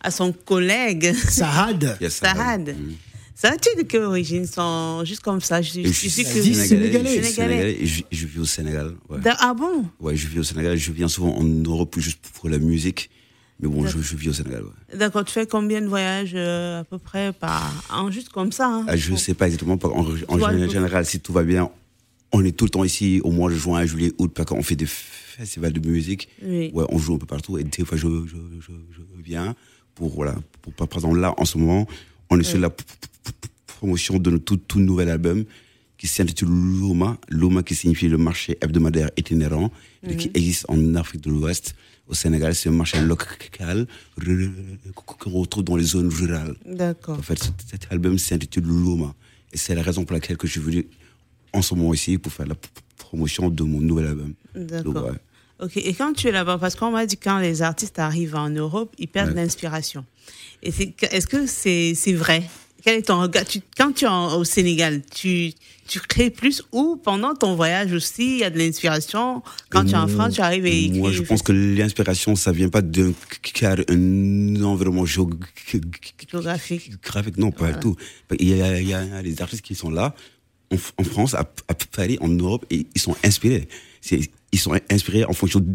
à 0.00 0.10
son 0.10 0.32
collègue, 0.32 1.14
Sahad. 1.14 1.96
Yes. 2.00 2.14
Sahad. 2.14 2.68
Mm. 2.68 2.92
Ça, 3.34 3.56
tu 3.60 3.70
es 3.70 3.82
de 3.82 3.88
quelle 3.88 4.02
origine 4.02 4.46
sans, 4.46 5.04
Juste 5.04 5.22
comme 5.22 5.40
ça, 5.40 5.60
je, 5.60 5.80
je, 5.82 5.88
je 5.88 5.90
suis 5.90 6.24
que. 6.24 6.30
Sénégalais. 6.30 6.44
Je 6.44 6.52
suis 6.52 6.66
Sénégalais. 6.66 7.22
sénégalais 7.32 7.76
et 7.80 7.86
je, 7.86 8.02
je 8.12 8.26
vis 8.26 8.38
au 8.38 8.44
Sénégal. 8.44 8.94
Ouais. 9.08 9.18
Ah 9.40 9.52
bon? 9.52 9.84
Ouais, 9.98 10.14
je 10.16 10.28
vis 10.28 10.38
au 10.38 10.42
Sénégal. 10.44 10.76
Je 10.76 10.92
viens 10.92 11.08
souvent 11.08 11.36
en 11.36 11.42
Europe 11.44 11.96
juste 11.98 12.20
pour 12.34 12.48
la 12.48 12.58
musique. 12.58 13.10
Mais 13.62 13.68
bon, 13.68 13.86
je, 13.86 14.00
je 14.00 14.16
vis 14.16 14.28
au 14.28 14.32
Sénégal. 14.32 14.64
Ouais. 14.64 14.98
D'accord, 14.98 15.24
tu 15.24 15.32
fais 15.32 15.46
combien 15.46 15.80
de 15.80 15.86
voyages 15.86 16.32
euh, 16.34 16.80
à 16.80 16.84
peu 16.84 16.98
près 16.98 17.32
par 17.32 17.72
an, 17.90 18.10
juste 18.10 18.30
comme 18.30 18.50
ça 18.50 18.66
hein 18.66 18.84
Ah, 18.88 18.96
je 18.96 19.12
ne 19.12 19.16
sais 19.16 19.34
pas 19.34 19.46
exactement. 19.46 19.78
En, 20.28 20.68
général, 20.68 21.06
si 21.06 21.20
tout 21.20 21.32
va 21.32 21.44
bien, 21.44 21.70
on 22.32 22.44
est 22.44 22.50
tout 22.50 22.64
le 22.64 22.70
temps 22.70 22.82
ici 22.82 23.20
au 23.22 23.30
mois 23.30 23.50
de 23.50 23.54
juin, 23.54 23.84
juillet, 23.86 24.12
août, 24.18 24.32
parce 24.34 24.48
qu'on 24.48 24.62
fait 24.64 24.74
des 24.74 24.86
festivals 24.86 25.72
de 25.72 25.88
musique. 25.88 26.28
Oui. 26.44 26.72
Ouais, 26.74 26.84
on 26.88 26.98
joue 26.98 27.14
un 27.14 27.18
peu 27.18 27.26
partout. 27.26 27.56
Et 27.56 27.62
des 27.62 27.84
fois, 27.84 27.96
je, 27.96 28.08
je, 28.26 28.36
je, 28.60 28.72
je 28.90 29.22
viens 29.22 29.54
pour, 29.94 30.10
voilà, 30.10 30.34
pour, 30.60 30.72
par 30.72 30.88
exemple, 30.98 31.20
là, 31.20 31.32
en 31.36 31.44
ce 31.44 31.56
moment, 31.56 31.86
on 32.30 32.40
est 32.40 32.44
sur 32.44 32.58
la 32.58 32.70
promotion 33.66 34.18
de 34.18 34.30
notre 34.30 34.44
tout, 34.44 34.56
tout 34.56 34.80
nouvel 34.80 35.08
album 35.08 35.44
qui 35.98 36.08
s'intitule 36.08 36.48
Loma. 36.48 37.16
Loma 37.28 37.62
qui 37.62 37.76
signifie 37.76 38.08
le 38.08 38.18
marché 38.18 38.58
hebdomadaire 38.60 39.10
itinérant 39.16 39.70
et 40.02 40.16
qui 40.16 40.32
existe 40.34 40.66
en 40.68 40.96
Afrique 40.96 41.20
de 41.20 41.30
l'Ouest. 41.30 41.76
Au 42.08 42.14
Sénégal, 42.14 42.54
c'est 42.54 42.68
un 42.68 42.72
marché 42.72 43.00
local 43.00 43.86
qu'on 44.94 45.30
retrouve 45.30 45.64
dans 45.64 45.76
les 45.76 45.84
zones 45.84 46.08
rurales. 46.08 46.54
D'accord. 46.66 47.18
En 47.18 47.22
fait, 47.22 47.38
cet- 47.70 47.86
album 47.90 48.18
s'intitule 48.18 48.64
Loma. 48.66 49.14
Et 49.52 49.56
c'est 49.56 49.74
la 49.74 49.82
raison 49.82 50.04
pour 50.04 50.14
laquelle 50.14 50.36
que 50.36 50.46
je 50.46 50.52
suis 50.52 50.60
venu 50.60 50.86
en 51.52 51.62
ce 51.62 51.74
moment 51.74 51.94
ici 51.94 52.18
pour 52.18 52.32
faire 52.32 52.46
la 52.46 52.54
promotion 52.96 53.50
de 53.50 53.62
mon 53.62 53.80
nouvel 53.80 54.06
album. 54.08 54.34
D'accord. 54.54 55.06
Ouais. 55.06 55.18
Ok, 55.60 55.76
et 55.76 55.94
quand 55.94 56.12
tu 56.12 56.26
es 56.28 56.32
là-bas, 56.32 56.58
parce 56.58 56.74
qu'on 56.74 56.90
m'a 56.90 57.06
dit 57.06 57.16
que 57.16 57.24
quand 57.24 57.38
les 57.38 57.62
artistes 57.62 57.98
arrivent 57.98 58.34
en 58.34 58.50
Europe, 58.50 58.92
ils 58.98 59.06
perdent 59.08 59.28
Ouais. 59.30 59.36
l'inspiration. 59.42 60.04
Est-ce 60.62 61.26
que 61.26 61.46
c'est, 61.46 61.94
c'est 61.94 62.14
vrai? 62.14 62.42
Quel 62.84 62.98
est 62.98 63.02
ton 63.02 63.20
regard 63.20 63.44
Tu- 63.44 63.60
Quand 63.76 63.92
tu 63.92 64.04
es 64.04 64.08
en- 64.08 64.36
au 64.36 64.44
Sénégal, 64.44 65.02
tu, 65.14 65.52
tu 65.86 66.00
crées 66.00 66.30
plus 66.30 66.62
ou 66.72 66.96
pendant 66.96 67.34
ton 67.34 67.54
voyage 67.54 67.92
aussi, 67.92 68.34
il 68.34 68.38
y 68.38 68.44
a 68.44 68.50
de 68.50 68.58
l'inspiration? 68.58 69.42
Quand 69.70 69.84
tu 69.84 69.92
es 69.92 69.96
en 69.96 70.08
France, 70.08 70.34
tu 70.34 70.40
arrives 70.40 70.66
et 70.66 70.88
Moi, 70.90 71.12
je 71.12 71.22
pense 71.22 71.42
que 71.42 71.52
l'inspiration, 71.52 72.34
ça 72.34 72.50
vient 72.52 72.68
pas 72.68 72.82
d'un 72.82 73.12
un 73.88 74.62
environnement 74.64 75.06
Géographique. 75.06 76.14
géographique. 76.30 76.90
Non, 77.38 77.50
pas 77.52 77.72
du 77.72 77.80
tout. 77.80 77.96
Il 78.38 78.48
y, 78.48 78.62
a, 78.62 78.80
il 78.80 78.88
y 78.88 78.94
a 78.94 79.22
des 79.22 79.40
artistes 79.42 79.62
qui 79.62 79.74
sont 79.74 79.90
là, 79.90 80.14
en, 80.72 80.76
en 80.98 81.04
France, 81.04 81.34
à, 81.34 81.40
à 81.68 81.74
Paris, 81.74 82.18
en 82.20 82.28
Europe, 82.28 82.64
et 82.70 82.86
ils 82.94 83.00
sont 83.00 83.14
inspirés. 83.24 83.68
C'est- 84.00 84.30
Ils 84.54 84.58
sont 84.58 84.74
inspirés 84.90 85.24
en 85.24 85.32
fonction 85.32 85.60
de, 85.60 85.74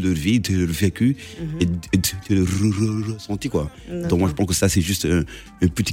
leur 0.00 0.14
vie, 0.14 0.40
de 0.40 0.56
leur 0.56 0.68
vécu 0.68 1.16
et 1.60 1.66
de, 1.66 2.34
leur 2.34 2.46
re- 2.46 2.72
re- 2.72 3.12
ressenti, 3.12 3.48
quoi. 3.50 3.70
Donc, 4.08 4.18
moi, 4.20 4.28
je 4.30 4.34
pense 4.34 4.46
que 4.46 4.54
ça, 4.54 4.68
c'est 4.70 4.80
juste 4.80 5.04
un, 5.06 5.24
petit 5.68 5.92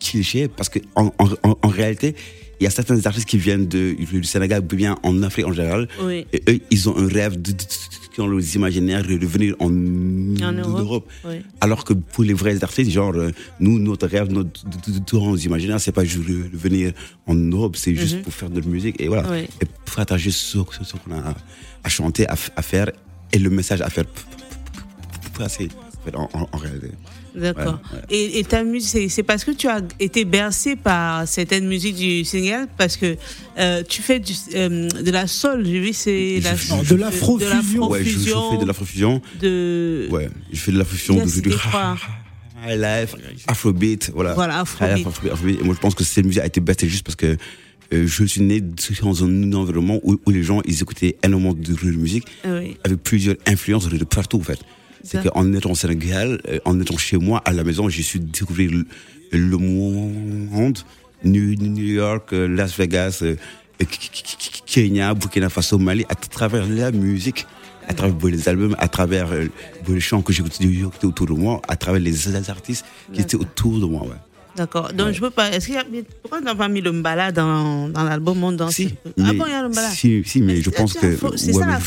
cliché, 0.00 0.48
parce 0.48 0.70
que 0.70 0.78
en, 0.94 1.12
en, 1.18 1.28
en- 1.42 1.58
en 1.60 1.68
réalité, 1.68 2.14
il 2.60 2.64
y 2.64 2.66
a 2.66 2.70
certains 2.70 3.04
artistes 3.06 3.28
qui 3.28 3.38
viennent 3.38 3.66
de, 3.66 3.94
du 3.94 4.24
Sénégal, 4.24 4.60
ou 4.62 4.76
bien 4.76 4.96
en 5.02 5.22
Afrique 5.22 5.46
en 5.46 5.52
général, 5.52 5.88
Oui. 6.02 6.26
et 6.32 6.42
eux, 6.48 6.60
ils 6.70 6.88
ont 6.88 6.96
un 6.96 7.08
rêve 7.08 7.34
de, 7.40 7.52
de- 7.52 7.56
de- 7.56 7.64
dans 8.16 8.28
leurs 8.28 8.54
imaginaires 8.54 9.02
de 9.02 9.16
venir 9.26 9.56
en, 9.58 9.66
En 9.66 10.52
Europe, 10.52 10.78
Europe. 10.80 11.12
oui. 11.24 11.36
Alors 11.60 11.82
que 11.84 11.94
pour 11.94 12.22
les 12.22 12.32
vrais 12.32 12.62
artistes, 12.62 12.92
genre, 12.92 13.12
euh, 13.16 13.32
nous, 13.58 13.80
notre 13.80 14.06
rêve, 14.06 14.30
notre, 14.30 14.64
de- 14.64 14.92
de- 14.92 14.98
de- 15.00 15.18
nos 15.18 15.36
imaginaires, 15.36 15.80
c'est 15.80 15.90
pas 15.90 16.04
juste 16.04 16.28
de, 16.28 16.44
de 16.48 16.56
venir 16.56 16.92
en 17.26 17.34
Europe, 17.34 17.74
c'est 17.76 17.94
juste 17.96 18.22
pour 18.22 18.32
faire 18.32 18.50
notre 18.50 18.68
musique 18.68 19.00
et 19.00 19.08
voilà. 19.08 19.28
Oui. 19.30 19.48
Et 19.60 19.66
partager 19.96 20.30
ce, 20.30 20.58
ce- 20.58 20.84
ce 20.84 20.92
qu'on 20.96 21.12
a 21.12 21.34
à 21.82 21.88
chanter, 21.88 22.28
à, 22.28 22.36
faire 22.36 22.90
et 23.32 23.38
le 23.40 23.50
message 23.50 23.80
à 23.82 23.90
faire 23.90 24.04
p- 24.06 24.20
p- 24.72 25.38
passé 25.38 25.68
en, 25.76 26.04
fait, 26.04 26.16
en, 26.16 26.28
en- 26.34 26.48
en 26.52 26.56
réalité. 26.58 26.90
D'accord. 27.34 27.80
Ouais, 27.92 27.98
ouais. 27.98 28.04
Et, 28.10 28.38
et 28.38 28.44
ta 28.44 28.62
musique, 28.64 29.10
c'est- 29.10 29.22
parce 29.22 29.44
que 29.44 29.50
tu 29.50 29.66
as 29.68 29.80
été 29.98 30.24
bercé 30.24 30.76
par 30.76 31.26
certaines 31.26 31.66
musiques 31.66 31.96
du 31.96 32.24
Sénégal, 32.24 32.68
parce 32.78 32.96
que 32.96 33.16
euh, 33.58 33.82
tu 33.88 34.02
fais 34.02 34.20
du, 34.20 34.32
euh, 34.54 34.88
de 34.88 35.10
la 35.10 35.26
soul, 35.26 35.64
j'ai 35.66 35.80
vu, 35.80 35.92
c'est 35.92 36.40
la 36.42 36.52
de 36.84 36.94
l'afrofusion. 36.94 37.88
Ouais, 37.90 38.04
je, 38.04 38.10
je 38.10 38.24
fais 38.50 38.58
de 38.60 38.66
l'afrofusion. 38.66 39.22
de 39.40 40.08
Ouais, 40.10 40.28
je 40.52 40.58
fais 40.60 40.72
de 40.72 40.78
l'afrofusion, 40.78 41.14
de, 41.16 41.40
de, 41.40 41.50
life, 42.76 43.14
afrobeat, 43.46 44.10
voilà. 44.14 44.32
Voilà, 44.34 44.60
afrobeat. 44.60 45.06
Afrobeat, 45.06 45.32
afrobeat. 45.32 45.60
Et 45.60 45.64
moi, 45.64 45.74
je 45.74 45.80
pense 45.80 45.94
que 45.94 46.04
cette 46.04 46.24
musique 46.24 46.42
a 46.42 46.46
été 46.46 46.60
bâtie 46.60 46.88
juste 46.88 47.04
parce 47.04 47.16
que 47.16 47.36
euh, 47.92 48.06
je 48.06 48.24
suis 48.24 48.40
né 48.40 48.60
dans 48.62 49.24
un 49.24 49.52
environnement 49.52 50.00
où, 50.02 50.18
où 50.24 50.30
les 50.30 50.42
gens, 50.42 50.62
ils 50.64 50.80
écoutaient 50.80 51.16
énormément 51.22 51.52
de, 51.52 51.72
de 51.74 51.90
musique 51.90 52.24
Oui. 52.46 52.76
avec 52.84 53.02
plusieurs 53.02 53.36
influences 53.46 53.88
de 53.88 54.04
partout, 54.04 54.38
en 54.38 54.42
fait. 54.42 54.58
C'est 55.04 55.28
qu'en 55.28 55.52
étant 55.52 55.70
au 55.72 55.74
Sénégal, 55.74 56.40
euh, 56.48 56.58
en 56.64 56.80
étant 56.80 56.96
chez 56.96 57.18
moi, 57.18 57.42
à 57.44 57.52
la 57.52 57.62
maison, 57.62 57.88
j'ai 57.88 58.02
su 58.02 58.18
découvrir 58.18 58.70
le, 58.72 58.86
le 59.38 59.56
monde, 59.58 60.78
New, 61.24 61.54
New 61.56 61.84
York, 61.84 62.32
euh, 62.32 62.48
Las 62.48 62.76
Vegas, 62.76 63.20
euh, 63.22 63.36
Kenya, 64.66 65.14
Burkina 65.14 65.48
Faso, 65.50 65.78
Mali, 65.78 66.04
à 66.08 66.14
travers 66.14 66.66
la 66.66 66.90
musique, 66.90 67.46
à 67.88 67.94
travers 67.94 68.16
les 68.30 68.48
albums, 68.48 68.76
à 68.78 68.88
travers 68.88 69.28
les 69.88 70.00
chants 70.00 70.22
que 70.22 70.32
j'écoutais 70.32 70.66
autour 71.04 71.26
de 71.26 71.32
moi, 71.32 71.60
à 71.68 71.76
travers 71.76 72.00
les 72.00 72.34
artistes 72.50 72.84
qui 73.12 73.20
étaient 73.20 73.36
autour 73.36 73.78
de 73.80 73.86
moi. 73.86 74.02
Ouais. 74.02 74.16
D'accord. 74.56 74.92
Donc, 74.92 75.12
je 75.12 75.20
peux 75.20 75.30
pas. 75.30 75.50
Est-ce 75.50 75.66
qu'il 75.66 75.74
y 75.74 75.78
a. 75.78 75.84
Pourquoi 76.22 76.38
tu 76.38 76.44
n'as 76.44 76.54
pas 76.54 76.68
mis 76.68 76.80
le 76.80 76.92
mbala 76.92 77.32
dans, 77.32 77.88
dans 77.88 78.04
l'album 78.04 78.38
Monde 78.38 78.56
Dansé 78.56 78.84
Si, 78.88 78.94
Ah 79.04 79.10
mais- 79.32 79.32
bon, 79.34 79.44
il 79.46 79.50
y 79.50 79.54
a 79.54 79.62
le 79.62 79.68
mbala 79.68 79.90
si, 79.90 80.22
si, 80.24 80.40
mais 80.40 80.60
je 80.62 80.70
pense 80.70 80.92
que. 80.94 81.18
C'est 81.36 81.52
ouais, 81.52 81.64
ça 81.64 81.78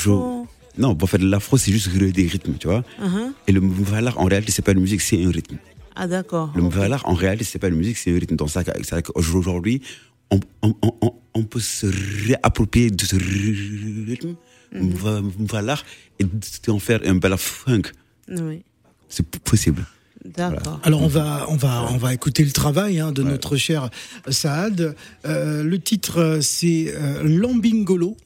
Non, 0.77 0.97
en 1.01 1.07
fait, 1.07 1.17
l'afro, 1.19 1.57
c'est 1.57 1.71
juste 1.71 1.89
des 1.89 2.27
rythmes, 2.27 2.53
tu 2.59 2.67
vois. 2.67 2.83
Uh-huh. 3.01 3.31
Et 3.47 3.51
le 3.51 3.61
mvalar, 3.61 4.17
en 4.19 4.25
réalité, 4.25 4.51
c'est 4.51 4.61
pas 4.61 4.73
une 4.73 4.79
musique, 4.81 5.01
c'est 5.01 5.23
un 5.23 5.31
rythme. 5.31 5.57
Ah, 5.95 6.07
d'accord. 6.07 6.51
Le 6.55 6.61
Ok. 6.63 6.73
mvalar, 6.73 7.01
en 7.07 7.13
réalité, 7.13 7.43
c'est 7.43 7.59
pas 7.59 7.69
une 7.69 7.75
musique, 7.75 7.97
c'est 7.97 8.11
un 8.15 8.19
rythme. 8.19 8.35
Donc, 8.35 8.49
ça, 8.49 8.63
c'est 8.63 8.91
vrai 8.91 9.01
qu'aujourd'hui, 9.03 9.81
on, 10.29 10.39
on, 10.61 10.75
on, 10.83 11.13
on 11.33 11.43
peut 11.43 11.59
se 11.59 11.87
réapproprier 12.27 12.91
de 12.91 13.03
ce 13.03 13.15
rythme, 13.15 14.35
Mhm. 14.73 15.31
mvalar, 15.39 15.85
et 16.19 16.25
en 16.69 16.79
faire 16.79 16.99
un 17.05 17.15
bala 17.15 17.37
funk. 17.37 17.83
Oui. 18.29 18.63
C'est 19.07 19.25
possible. 19.39 19.85
D'accord. 20.25 20.81
Alors 20.83 21.01
on 21.03 21.07
va 21.07 21.45
on 21.47 21.55
va 21.55 21.87
on 21.89 21.95
va 21.97 22.13
écouter 22.13 22.43
le 22.43 22.51
travail 22.51 22.99
hein, 22.99 23.13
de 23.13 23.23
notre 23.23 23.55
cher 23.55 23.89
Saad. 24.27 24.93
Euh, 25.25 25.63
le 25.63 25.79
titre 25.79 26.19
euh, 26.19 26.41
c'est 26.41 26.93
euh, 26.93 27.23
Lambingolo. 27.23 28.17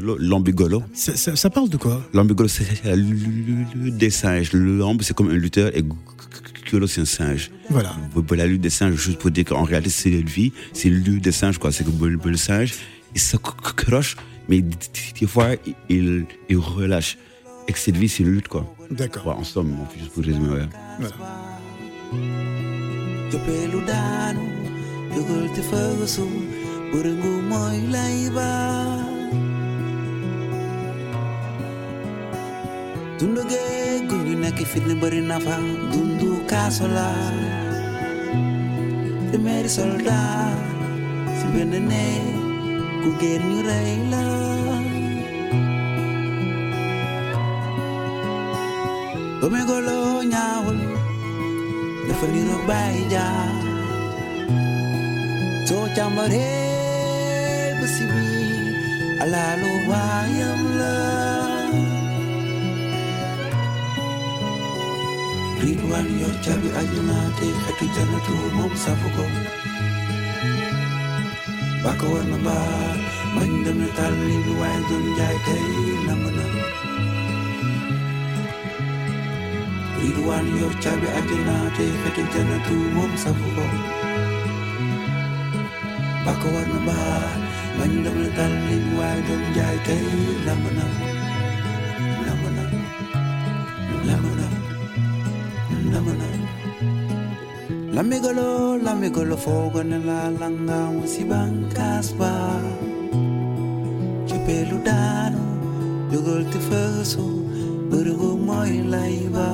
L'ambigolo. 0.00 0.16
L'ambigolo. 0.28 0.82
Ça, 0.94 1.16
ça- 1.16 1.36
ça 1.36 1.50
parle 1.50 1.68
de 1.68 1.76
quoi 1.76 2.02
L'ambigolo, 2.12 2.48
c'est 2.48 2.84
la 2.84 2.96
lutte 2.96 3.96
des 3.96 4.10
singes. 4.10 4.52
Le 4.52 4.78
lambe, 4.78 5.02
c'est 5.02 5.14
comme 5.16 5.30
un 5.30 5.34
lutteur, 5.34 5.70
et 5.76 5.82
golo, 6.70 6.86
c'est 6.86 7.00
un 7.00 7.04
singe. 7.04 7.50
Voilà. 7.70 7.94
La 8.32 8.46
lutte 8.46 8.60
des 8.60 8.70
singes, 8.70 8.94
juste 8.96 9.18
pour 9.18 9.30
dire 9.30 9.44
qu'en 9.44 9.62
réalité, 9.64 9.90
c'est 9.90 10.10
une 10.10 10.26
vie, 10.28 10.52
c'est 10.72 10.90
la 10.90 10.96
lutte 10.98 11.24
des 11.24 11.32
singes, 11.32 11.58
quoi. 11.58 11.72
C'est 11.72 11.84
que 11.84 11.90
le, 12.28 12.36
singe, 12.36 12.74
il 13.14 13.20
s'accroche, 13.20 14.16
mais 14.48 14.62
des 14.62 15.26
fois, 15.26 15.50
il, 15.88 16.26
il 16.48 16.56
relâche. 16.58 17.18
Et 17.68 17.72
que 17.72 17.78
cette 17.78 17.96
vie, 17.96 18.08
c'est 18.08 18.22
une 18.22 18.30
lutte, 18.32 18.48
quoi. 18.48 18.72
D'accord. 18.90 19.26
Ouais, 19.26 19.34
en 19.34 19.44
somme, 19.44 19.74
juste 19.98 20.12
pour 20.12 20.22
résumer, 20.22 20.48
ouais. 20.50 20.68
Jopelu 23.30 23.80
géej 33.18 34.00
gu 34.08 34.16
ñu 34.26 34.34
nekk 34.42 34.58
fitne 34.70 34.94
bëri 35.00 35.20
na 35.28 35.36
dundu 35.92 36.30
kaaso 36.50 36.86
la 36.96 37.08
téeméeri 39.30 39.68
soldat 39.78 40.58
si 41.38 41.44
benn 41.52 41.72
néeg 41.90 42.26
ku 43.02 43.08
géer 43.20 43.40
ñu 43.50 43.58
rey 43.68 43.92
la 44.12 44.24
gome 49.40 49.60
golo 49.68 49.98
ñaawul 50.32 50.80
dafa 52.06 52.26
niroog 52.32 52.62
bàyyi 52.68 53.02
jaar 53.12 53.54
soo 55.68 55.84
càmbaree 55.96 57.74
ba 57.78 57.86
si 57.94 58.04
biir 58.12 58.74
alaalu 59.22 59.70
baayam 59.88 60.65
wariyo 65.96 66.28
jabi 66.44 66.68
ajinaate 66.80 67.46
xetu 67.64 67.86
janatu 67.96 68.34
moom 68.56 68.72
safugo. 68.84 69.24
Bako 71.84 72.06
war 72.14 72.24
na 72.32 72.38
baa 72.46 72.92
bañ 73.34 73.50
dem 73.64 73.78
na 73.82 73.88
tàlli 73.96 74.34
bi 74.44 74.52
waaye 74.60 74.80
doon 74.88 75.06
jaay 75.18 75.36
tey 75.46 75.64
lamb 76.06 76.26
na. 76.36 76.44
Ridwaan 80.00 80.46
yor 80.60 80.74
caabi 80.84 81.08
ajinaate 81.18 81.84
xetu 82.02 82.22
janatu 82.34 82.74
moom 82.94 83.12
safugo. 83.22 83.66
Bako 86.24 86.46
war 86.54 86.66
na 86.72 86.80
baa 86.88 87.24
bañ 87.78 87.92
dem 88.04 88.16
na 88.22 88.28
tàlli 88.38 88.76
bi 88.84 88.90
waaye 89.00 89.20
doon 89.28 89.42
jaay 89.56 89.76
tey 89.86 90.04
lamb 90.46 90.66
na. 90.76 90.84
Lamigolo, 98.06 98.78
lamigolo 98.78 99.36
fogo 99.36 99.82
nilalanga 99.82 100.94
usibang 101.02 101.66
kasba 101.74 102.30
Chupelu 104.30 104.78
dano, 104.86 105.42
yugol 106.14 106.46
tifaso, 106.46 107.26
burugo 107.90 108.38
moy 108.38 108.86
laiva. 108.86 109.50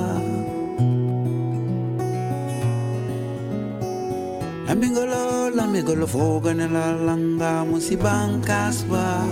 Lamigolo, 4.69 5.49
lamigolo 5.49 6.05
fogo 6.05 6.53
nilalanga 6.53 7.65
usibang 7.73 8.37
kasba 8.45 9.25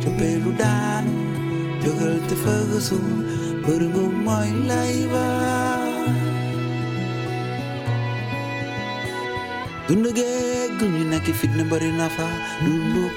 Chupelu 0.00 0.56
dano, 0.56 1.12
yugol 1.84 2.16
tifaso, 2.24 2.96
burugo 3.60 4.08
moy 4.24 4.48
laiva. 4.64 5.69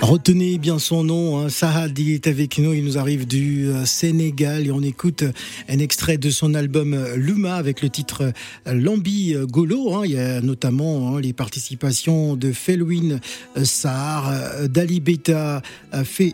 Retenez 0.02 0.58
bien 0.58 0.80
son 0.80 1.04
nom, 1.04 1.38
hein, 1.40 1.50
Sahad 1.50 1.98
il 2.00 2.14
est 2.14 2.26
avec 2.26 2.58
nous, 2.58 2.74
il 2.74 2.84
nous 2.84 2.98
arrive 2.98 3.28
du 3.28 3.68
euh, 3.68 3.86
Sénégal 3.86 4.66
et 4.66 4.72
on 4.72 4.82
écoute 4.82 5.24
un 5.70 5.78
extrait 5.78 6.18
de 6.18 6.32
son 6.32 6.56
album 6.56 6.96
euh, 6.96 7.16
Luma 7.16 7.58
avec 7.58 7.84
le 7.84 7.90
titre 7.90 8.34
euh, 8.68 8.74
Lambi 8.74 9.36
euh, 9.36 9.46
Golo. 9.46 9.94
hein. 9.94 10.02
il 10.06 10.14
y 10.14 10.18
a 10.20 10.42
notamment 10.42 11.16
hein, 11.16 11.22
les 11.22 11.32
participations 11.32 12.36
de 12.36 12.52
Felwin 12.52 13.20
euh, 13.56 13.66
Sahar, 13.66 14.32
euh, 14.32 14.68
d'Ali 14.68 15.00
Beta 15.00 15.62
euh, 15.94 16.04
Fee, 16.04 16.34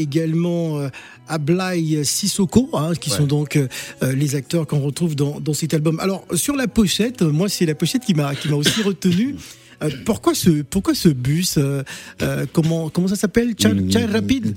également 0.00 0.78
euh, 0.78 0.88
Ablai 1.26 2.04
Sissoko, 2.04 2.68
hein, 2.74 2.92
qui 2.94 3.10
sont 3.10 3.26
donc 3.26 3.56
euh, 3.56 3.66
euh, 4.04 4.12
les 4.12 4.36
acteurs 4.36 4.68
qu'on 4.68 4.80
retrouve 4.80 5.16
dans, 5.16 5.40
dans 5.40 5.54
cet 5.54 5.74
album. 5.74 5.98
Alors 5.98 6.24
sur 6.34 6.54
la 6.54 6.68
pochette, 6.68 7.22
moi 7.22 7.48
c'est 7.48 7.66
la 7.66 7.74
pochette 7.74 8.04
qui 8.04 8.14
m'a 8.14 8.36
qui 8.36 8.48
m'a 8.48 8.54
aussi 8.56 8.80
retenu. 8.84 9.34
Euh, 9.82 9.90
pourquoi 10.04 10.34
ce 10.34 10.62
pourquoi 10.62 10.94
ce 10.94 11.08
bus 11.08 11.56
euh, 11.58 11.82
euh, 12.22 12.46
comment 12.52 12.88
comment 12.90 13.08
ça 13.08 13.16
s'appelle? 13.16 13.54
Char, 13.58 13.72
Char 13.90 14.08
rapide? 14.10 14.54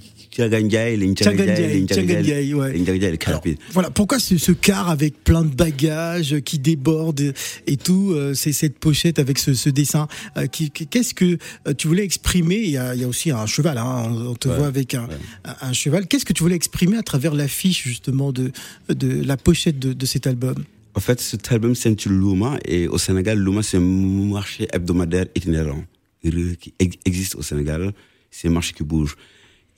Voilà 3.71 3.89
pourquoi 3.89 4.19
ce, 4.19 4.37
ce 4.37 4.51
car 4.51 4.89
avec 4.89 5.23
plein 5.23 5.43
de 5.43 5.55
bagages 5.55 6.39
qui 6.41 6.59
déborde 6.59 7.33
et 7.67 7.77
tout 7.77 8.11
euh, 8.11 8.33
c'est 8.33 8.51
cette 8.51 8.77
pochette 8.77 9.17
avec 9.19 9.39
ce, 9.39 9.53
ce 9.53 9.69
dessin 9.69 10.07
euh, 10.37 10.47
qu'est-ce 10.47 11.13
que 11.13 11.37
tu 11.77 11.87
voulais 11.87 12.03
exprimer? 12.03 12.57
Il 12.57 12.71
y 12.71 12.77
a, 12.77 12.93
il 12.95 13.01
y 13.01 13.03
a 13.03 13.07
aussi 13.07 13.31
un 13.31 13.45
cheval 13.45 13.77
hein, 13.77 14.11
on 14.11 14.35
te 14.35 14.49
Ouais, 14.49 14.57
voit 14.57 14.67
avec 14.67 14.93
un, 14.93 15.03
ouais. 15.07 15.15
un, 15.45 15.69
un 15.69 15.73
cheval. 15.73 16.07
Qu'est-ce 16.07 16.25
que 16.25 16.33
tu 16.33 16.43
voulais 16.43 16.55
exprimer 16.55 16.97
à 16.97 17.03
travers 17.03 17.33
l'affiche 17.33 17.83
justement 17.83 18.31
de 18.31 18.51
de 18.89 19.23
la 19.23 19.37
pochette 19.37 19.79
de, 19.79 19.93
de 19.93 20.05
cet 20.05 20.27
album? 20.27 20.55
En 20.95 20.99
fait, 21.01 21.19
cet 21.19 21.51
album 21.51 21.75
s'intitule 21.75 22.13
Luma 22.17 22.57
et 22.65 22.87
au 22.87 22.97
Sénégal, 22.97 23.37
Luma 23.39 23.61
c'est 23.63 23.77
un 23.77 23.81
marché 23.81 24.67
hebdomadaire 24.71 25.25
itinérant 25.35 25.83
qui 26.23 26.73
ex- 26.79 26.97
existe 27.05 27.35
au 27.35 27.41
Sénégal. 27.41 27.93
C'est 28.31 28.47
un 28.47 28.51
marché 28.51 28.73
qui 28.73 28.83
bouge. 28.83 29.15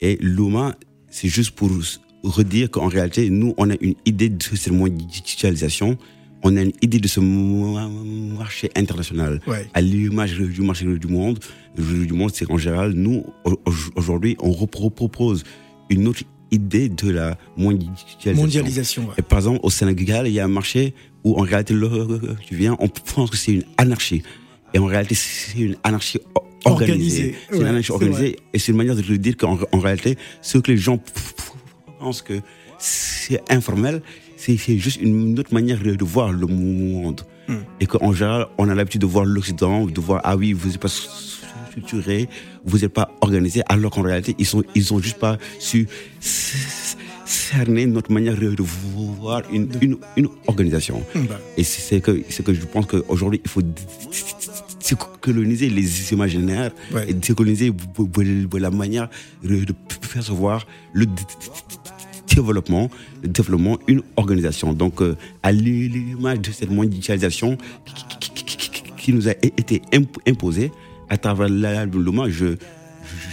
Et 0.00 0.16
Luma, 0.20 0.76
c'est 1.10 1.28
juste 1.28 1.50
pour 1.52 1.70
redire 2.22 2.70
qu'en 2.70 2.86
réalité, 2.88 3.30
nous, 3.30 3.52
on 3.58 3.68
a 3.70 3.74
une 3.80 3.94
idée 4.06 4.28
de 4.28 4.42
cette 4.42 4.72
mondialisation. 4.72 5.98
On 6.44 6.56
a 6.56 6.62
une 6.62 6.72
idée 6.82 7.00
de 7.00 7.08
ce 7.08 7.18
marché 7.18 8.70
international. 8.76 9.40
Ouais. 9.48 9.66
À 9.74 9.80
l'image 9.80 10.38
du 10.38 10.62
marché 10.62 10.84
du 10.86 11.08
monde, 11.08 11.40
du 11.76 12.12
monde, 12.12 12.30
c'est 12.32 12.44
qu'en 12.46 12.58
général, 12.58 12.92
nous, 12.92 13.24
au- 13.44 13.52
au- 13.52 13.72
aujourd'hui, 13.96 14.36
on 14.38 14.52
repropose 14.52 15.42
une 15.90 16.06
autre 16.06 16.22
idée 16.50 16.88
de 16.88 17.10
la 17.10 17.36
mondialisation. 17.56 18.34
Mondialisation. 18.34 19.02
ouais. 19.06 19.14
Et 19.18 19.22
par 19.22 19.38
exemple, 19.38 19.60
au 19.62 19.70
Sénégal, 19.70 20.26
il 20.26 20.32
y 20.32 20.40
a 20.40 20.44
un 20.44 20.48
marché 20.48 20.94
où 21.24 21.38
en 21.38 21.42
réalité, 21.42 21.74
tu 22.46 22.56
viens, 22.56 22.76
on 22.78 22.88
pense 22.88 23.30
que 23.30 23.36
c'est 23.36 23.52
une 23.52 23.64
anarchie. 23.76 24.22
Et 24.74 24.78
en 24.78 24.86
réalité, 24.86 25.14
c'est 25.14 25.58
une 25.58 25.76
anarchie 25.84 26.20
organisée. 26.64 27.34
C'est 27.50 27.56
une 27.58 27.66
anarchie 27.66 27.92
organisée. 27.92 28.36
Et 28.52 28.58
c'est 28.58 28.72
une 28.72 28.78
manière 28.78 28.96
de 28.96 29.02
le 29.02 29.18
dire 29.18 29.36
qu'en 29.36 29.58
en 29.72 29.78
réalité, 29.78 30.16
ce 30.42 30.58
que 30.58 30.70
les 30.70 30.78
gens 30.78 30.98
pensent 31.98 32.22
que 32.22 32.40
c'est 32.78 33.40
informel, 33.50 34.02
c'est 34.36 34.56
juste 34.78 35.00
une 35.00 35.38
autre 35.38 35.52
manière 35.52 35.80
de 35.80 36.04
voir 36.04 36.32
le 36.32 36.46
monde. 36.46 37.22
Hmm. 37.48 37.56
Et 37.80 37.86
qu'en 37.86 38.12
général, 38.12 38.46
on 38.58 38.68
a 38.68 38.74
l'habitude 38.74 39.00
de 39.00 39.06
voir 39.06 39.24
l'Occident, 39.24 39.86
de 39.86 40.00
voir, 40.00 40.20
ah 40.22 40.36
oui, 40.36 40.52
vous 40.52 40.68
n'êtes 40.68 40.78
pas 40.78 40.88
structuré, 41.82 42.28
vous 42.64 42.78
n'êtes 42.78 42.92
pas 42.92 43.10
organisé, 43.20 43.62
alors 43.68 43.90
qu'en 43.90 44.02
réalité, 44.02 44.34
ils 44.38 44.46
sont, 44.46 44.62
ils 44.74 44.92
ont 44.92 44.98
juste 45.00 45.18
pas 45.18 45.38
su 45.58 45.86
cerner 47.24 47.86
notre 47.86 48.10
manière 48.12 48.36
de 48.36 48.54
voir 48.62 49.42
une, 49.52 49.68
une, 49.82 49.96
une 50.16 50.28
organisation. 50.46 51.02
Bah, 51.14 51.38
Et 51.56 51.62
c'est 51.64 52.00
que, 52.00 52.12
que 52.42 52.54
je 52.54 52.64
pense 52.64 52.86
qu'aujourd'hui, 52.86 53.40
il 53.44 53.50
faut 53.50 53.62
décoloniser 54.90 55.68
les 55.68 56.12
imaginaires 56.12 56.72
Ouais. 56.92 57.10
et 57.10 57.14
décoloniser 57.14 57.72
la 58.54 58.70
manière 58.70 59.08
de 59.42 59.72
percevoir 60.12 60.66
le 60.94 61.06
développement, 62.34 62.88
le 63.22 63.28
développement, 63.28 63.78
une 63.88 64.02
organisation. 64.16 64.72
Donc, 64.72 65.02
euh, 65.02 65.16
à 65.42 65.52
l'image 65.52 66.40
de 66.40 66.50
cette 66.52 66.70
mondialisation 66.70 67.58
qui, 68.20 68.30
qui- 68.32 68.44
qui- 68.44 68.70
qui- 68.70 68.82
qui 68.96 69.12
nous 69.12 69.28
a 69.28 69.32
été 69.32 69.82
imp- 69.92 70.18
imposée 70.26 70.70
à 71.10 71.16
travers 71.18 71.48
l'album 71.48 72.04
Loma, 72.04 72.28
je, 72.28 72.56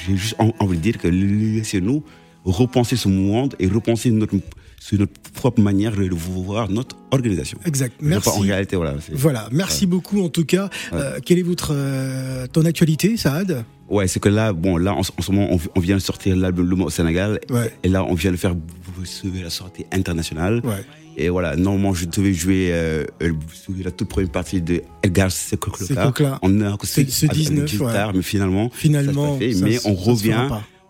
j'ai 0.05 0.15
juste 0.17 0.35
en- 0.39 0.53
envie 0.59 0.77
de 0.77 0.81
dire 0.83 0.97
que 0.97 1.07
laissez-nous 1.07 2.03
repenser 2.43 2.95
ce 2.95 3.07
monde 3.07 3.55
et 3.59 3.67
repenser 3.67 4.11
notre, 4.11 4.35
sur 4.79 4.99
notre 4.99 5.13
propre 5.33 5.61
manière 5.61 5.91
de 5.95 6.07
voir 6.13 6.69
notre 6.69 6.95
organisation. 7.11 7.57
exact. 7.65 7.97
Pas, 7.99 8.05
En 8.05 8.09
Merci. 8.09 8.41
réalité, 8.41 8.75
voilà. 8.75 8.95
Voilà, 9.13 9.49
merci 9.51 9.85
beaucoup 9.87 10.21
en 10.23 10.29
tout 10.29 10.45
cas. 10.45 10.69
Euh, 10.93 11.19
quelle 11.25 11.39
est 11.39 11.43
votre 11.43 11.71
euh, 11.73 12.45
ton 12.47 12.63
actualité, 12.65 13.17
Saad? 13.17 13.65
Ouais, 13.89 14.07
c'est 14.07 14.19
que 14.19 14.29
là, 14.29 14.53
bon, 14.53 14.77
là, 14.77 14.93
en, 14.93 15.03
ce- 15.03 15.11
en 15.17 15.21
ce 15.21 15.31
moment, 15.31 15.47
on, 15.51 15.59
on 15.75 15.79
vient 15.79 15.95
de 15.95 16.01
sortir 16.01 16.35
l'album 16.35 16.81
au 16.81 16.89
Sénégal. 16.89 17.39
Ouais. 17.49 17.71
Et 17.83 17.89
là, 17.89 18.03
on 18.03 18.13
vient 18.15 18.31
de 18.31 18.37
faire 18.37 18.55
la 19.33 19.49
sortie 19.49 19.85
internationale. 19.91 20.61
Ouais. 20.63 20.83
Et 21.17 21.29
voilà, 21.29 21.55
normalement, 21.55 21.93
je 21.93 22.05
devais 22.05 22.33
jouer 22.33 22.69
euh, 22.71 23.05
euh, 23.21 23.31
la 23.83 23.91
toute 23.91 24.09
première 24.09 24.29
partie 24.29 24.61
de 24.61 24.81
Edgar 25.01 25.31
Secocla. 25.31 26.39
On 26.41 26.61
a 26.61 26.75
Ce- 26.83 27.05
ce 27.09 27.25
19, 27.25 27.79
ouais. 27.79 27.93
tard, 27.93 28.13
mais 28.13 28.21
finalement, 28.21 28.69
Finalement, 28.73 29.33
ça 29.35 29.39
s'est 29.39 29.47
fait. 29.47 29.53
ça 29.53 29.65
mais 29.65 29.77
on 29.85 29.95
ça 29.95 30.11
revient. 30.11 30.47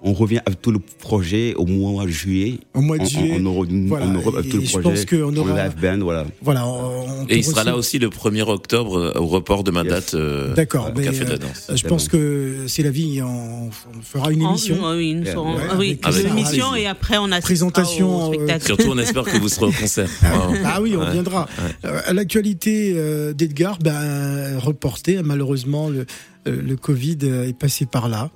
On 0.07 0.13
revient 0.13 0.39
avec 0.45 0.61
tout 0.61 0.71
le 0.71 0.79
projet 0.99 1.53
au 1.55 1.65
mois 1.65 2.05
de 2.05 2.09
juillet. 2.09 2.59
Au 2.75 2.81
mois 2.81 2.97
de 2.99 3.03
En- 3.03 3.05
juillet, 3.05 3.39
Europe, 3.39 3.67
voilà, 3.87 4.05
en 4.05 4.13
Europe, 4.13 4.35
avec 4.37 4.51
tout 4.51 4.57
le 4.57 4.63
et 4.63 4.65
je 4.67 4.71
projet. 4.79 4.89
pense 4.89 5.05
qu'on 5.05 5.35
aura- 5.35 5.63
live 5.65 5.75
band, 5.81 5.97
voilà. 6.03 6.25
Voilà. 6.43 6.67
on- 6.67 7.23
on 7.23 7.27
Et 7.27 7.37
il 7.37 7.43
sera 7.43 7.63
là 7.63 7.75
aussi 7.75 7.97
le 7.99 8.09
1er 8.09 8.43
octobre 8.43 8.97
euh, 8.99 9.19
au 9.19 9.25
report 9.25 9.63
de 9.63 9.71
ma 9.71 9.81
Yes. 9.81 9.89
date 9.89 10.13
euh, 10.13 10.53
D'accord, 10.53 10.91
au 10.95 10.99
Café 10.99 11.25
de 11.25 11.29
la 11.29 11.33
euh, 11.33 11.37
Danse. 11.37 11.71
Je 11.75 11.87
pense 11.87 12.07
que 12.07 12.65
c'est 12.67 12.83
la 12.83 12.91
vie. 12.91 13.21
On, 13.23 13.67
on 13.67 14.01
fera 14.03 14.31
une 14.31 14.43
émission. 14.43 14.77
Ah 14.83 14.95
oui, 14.95 15.09
une, 15.11 15.23
Ouais, 15.23 15.35
ouais, 15.35 15.61
ah 15.71 15.75
oui, 15.77 15.97
avec 16.03 16.05
une 16.05 16.11
Sarah 16.23 16.39
émission 16.39 16.75
et 16.75 16.85
après 16.85 17.17
on 17.17 17.31
a 17.31 17.41
Présentation, 17.41 18.31
euh, 18.31 18.59
Surtout, 18.63 18.89
on 18.89 18.97
espère 18.99 19.23
que 19.23 19.37
vous 19.37 19.49
serez 19.49 19.65
au 19.67 19.71
concert. 19.71 20.09
Ah 20.65 20.81
oui, 20.81 20.95
on 20.95 21.01
Ouais. 21.01 21.11
viendra. 21.11 21.47
Euh, 21.83 21.99
à 22.05 22.13
L'actualité 22.13 22.93
d'Edgar, 23.33 23.79
ben, 23.79 24.57
reportée, 24.59 25.19
malheureusement, 25.23 25.89
le, 25.89 26.05
le 26.51 26.75
Covid 26.75 27.17
euh, 27.23 27.47
est 27.47 27.53
passé 27.57 27.85
par 27.85 28.09
là. 28.09 28.31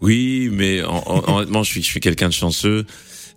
Oui, 0.00 0.48
mais 0.52 0.82
en- 0.82 1.02
en- 1.06 1.36
honnêtement, 1.38 1.62
je 1.62 1.70
suis, 1.70 1.82
je 1.82 1.86
suis 1.86 2.00
quelqu'un 2.00 2.28
de 2.28 2.32
chanceux. 2.34 2.86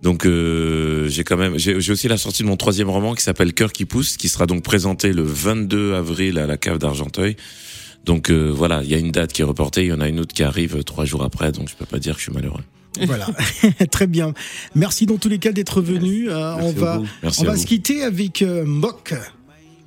Donc 0.02 0.26
euh, 0.26 1.08
j'ai 1.08 1.24
quand 1.24 1.38
même, 1.38 1.58
j'ai 1.58 1.76
aussi 1.92 2.08
la 2.10 2.18
sortie 2.18 2.44
de 2.44 2.48
mon 2.50 2.58
troisième 2.58 2.90
roman 2.90 3.14
qui 3.16 3.24
s'appelle 3.24 3.54
Cœur 3.54 3.72
qui 3.72 3.86
pousse, 3.86 4.18
qui 4.18 4.28
sera 4.28 4.46
donc 4.46 4.62
présenté 4.62 5.14
le 5.14 5.24
22 5.24 5.94
avril 5.94 6.40
à 6.40 6.46
la 6.48 6.58
cave 6.58 6.78
d'Argenteuil. 6.78 7.38
Donc 8.04 8.30
euh, 8.30 8.50
voilà, 8.54 8.82
il 8.84 8.90
y 8.90 8.96
a 8.96 8.98
une 8.98 9.12
date 9.12 9.32
qui 9.32 9.44
est 9.44 9.46
reportée, 9.46 9.84
il 9.84 9.88
y 9.88 9.94
en 9.94 10.02
a 10.02 10.10
une 10.10 10.20
autre 10.20 10.34
qui 10.34 10.44
arrive 10.44 10.76
euh, 10.76 10.84
trois 10.84 11.06
jours 11.06 11.24
après, 11.24 11.54
donc 11.54 11.70
je 11.70 11.76
peux 11.76 11.86
pas 11.86 12.00
dire 12.00 12.16
que 12.16 12.20
je 12.20 12.24
suis 12.26 12.34
malheureux. 12.34 12.64
Voilà, 13.06 13.28
très 13.92 14.08
bien. 14.08 14.34
Merci 14.76 15.06
dans 15.06 15.16
tous 15.18 15.30
les 15.30 15.40
cas 15.40 15.54
d'être 15.54 15.82
venu. 15.82 16.30
Euh, 16.30 16.54
on 16.58 16.72
va, 16.74 17.02
on 17.24 17.44
va 17.46 17.54
vous. 17.54 17.62
se 17.62 17.66
quitter 17.66 18.04
avec 18.04 18.42
euh, 18.42 18.66
Mbok. 18.66 19.14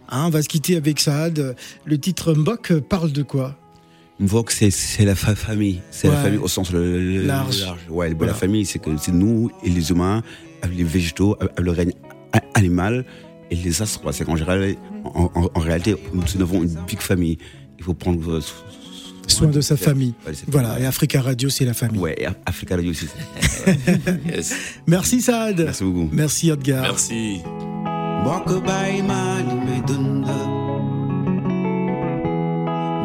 Hein, 0.09 0.25
on 0.27 0.31
va 0.31 0.41
se 0.43 0.49
quitter 0.49 0.77
avec 0.77 0.99
Saad. 0.99 1.57
Le 1.85 1.99
titre 1.99 2.33
Mbok 2.33 2.81
parle 2.81 3.13
de 3.13 3.23
quoi? 3.23 3.59
Mvok, 4.19 4.51
c'est 4.51 4.71
c'est 4.71 5.05
la 5.05 5.15
fa- 5.15 5.35
famille. 5.35 5.81
C'est 5.91 6.09
Ouais. 6.09 6.15
la 6.15 6.23
famille 6.23 6.39
au 6.39 6.49
sens 6.49 6.73
le- 6.73 7.01
le- 7.01 7.23
Large. 7.27 7.67
Ouais, 7.91 8.15
Voilà. 8.15 8.33
la 8.33 8.39
famille, 8.39 8.65
c'est 8.65 8.79
que 8.79 8.91
c'est 8.97 9.13
nous 9.13 9.51
et 9.63 9.69
les 9.69 9.91
humains, 9.91 10.23
avec 10.63 10.77
les 10.79 10.85
végétaux, 10.85 11.37
avec 11.41 11.59
le 11.61 11.71
règne 11.71 11.93
a- 12.33 12.41
animal 12.55 13.05
et 13.51 13.57
les 13.57 13.83
astres. 13.83 14.01
C'est 14.13 14.25
qu'en 14.25 14.37
général, 14.37 14.75
en, 15.05 15.31
en- 15.35 15.51
en 15.55 15.61
réalité, 15.61 15.95
nous 16.15 16.23
avons 16.43 16.63
une 16.63 16.77
big 16.87 17.01
famille. 17.01 17.37
Il 17.79 17.85
faut 17.85 17.95
prendre 17.95 18.31
euh, 18.31 18.41
so- 18.41 18.55
Soin 19.29 19.49
de 19.49 19.61
sa 19.61 19.77
famille. 19.77 20.15
Ouais, 20.25 20.33
c'est- 20.35 20.49
Voilà, 20.49 20.79
et 20.81 20.87
Africa 20.87 21.21
Radio, 21.21 21.49
c'est 21.51 21.65
la 21.65 21.75
famille. 21.75 21.99
Ouais, 22.01 22.15
et 22.17 22.27
Africa 22.47 22.77
Radio 22.77 22.93
aussi. 22.93 23.09
Yes. 24.25 24.55
Merci 24.87 25.21
Saad. 25.21 25.59
Merci 25.61 25.85
beaucoup. 25.85 26.09
Merci 26.13 26.49
Edgar. 26.51 26.83
Merci. 26.83 27.41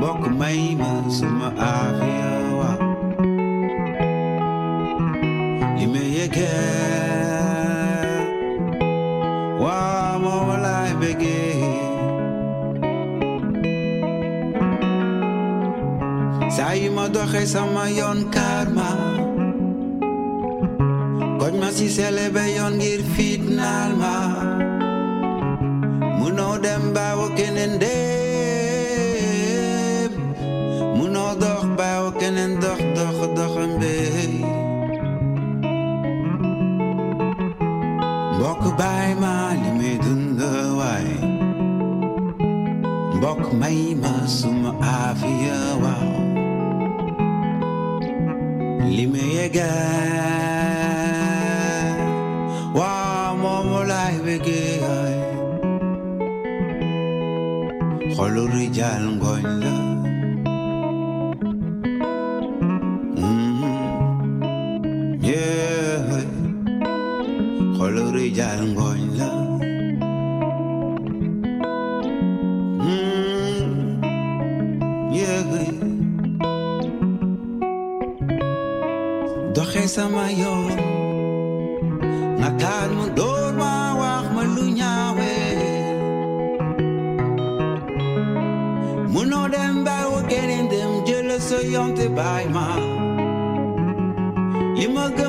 Boku 0.01 0.33
maima 0.33 1.05
suma 1.13 1.53
aviawa 1.53 2.71
Imeyeke 5.77 6.49
Wa 9.61 10.17
mawala 10.17 10.89
ibege 10.89 11.41
Sayima 16.49 17.05
doxe 17.13 17.45
sama 17.45 17.85
yon 17.87 18.25
karma. 18.33 18.89
Koj 21.39 21.53
ma 21.61 21.69
si 21.71 21.87
selebe 21.87 22.43
yon 22.57 22.75
gir 22.81 23.05
fitnal 23.15 23.95
ma. 24.01 24.15
Muno 26.19 26.57
dem 26.59 26.91
bawo 26.91 27.31
kenende 27.37 28.20
en 32.37 32.51
een 32.51 32.59
dag, 32.59 32.77
and 32.77 33.35
dag 33.35 33.55
en 33.55 33.79
by 38.75 39.13
my 39.19 39.55
bij 39.77 40.05
in 40.05 40.37
the 40.37 40.73
way, 40.75 41.05
Bok 43.19 43.51
mij 43.51 43.95
ma 44.01 44.25
sum 44.27 44.65
avia 44.79 45.77
wai. 45.79 46.00
sa 79.91 80.07
mayo 80.07 80.71
Nakad 82.39 82.95
mo 82.95 83.11
doon 83.11 83.59
mawak 83.59 84.31
malunyawe. 84.31 85.35
Muno 89.11 89.51
dem 89.51 89.83
ba 89.83 90.07
wakenin 90.15 90.71
dem 90.71 91.03
jelo 91.03 91.35
so 91.43 91.59
yom 91.59 91.91
te 91.91 92.07
bay 92.07 92.47
ma 92.47 92.79
Limaga 94.79 95.27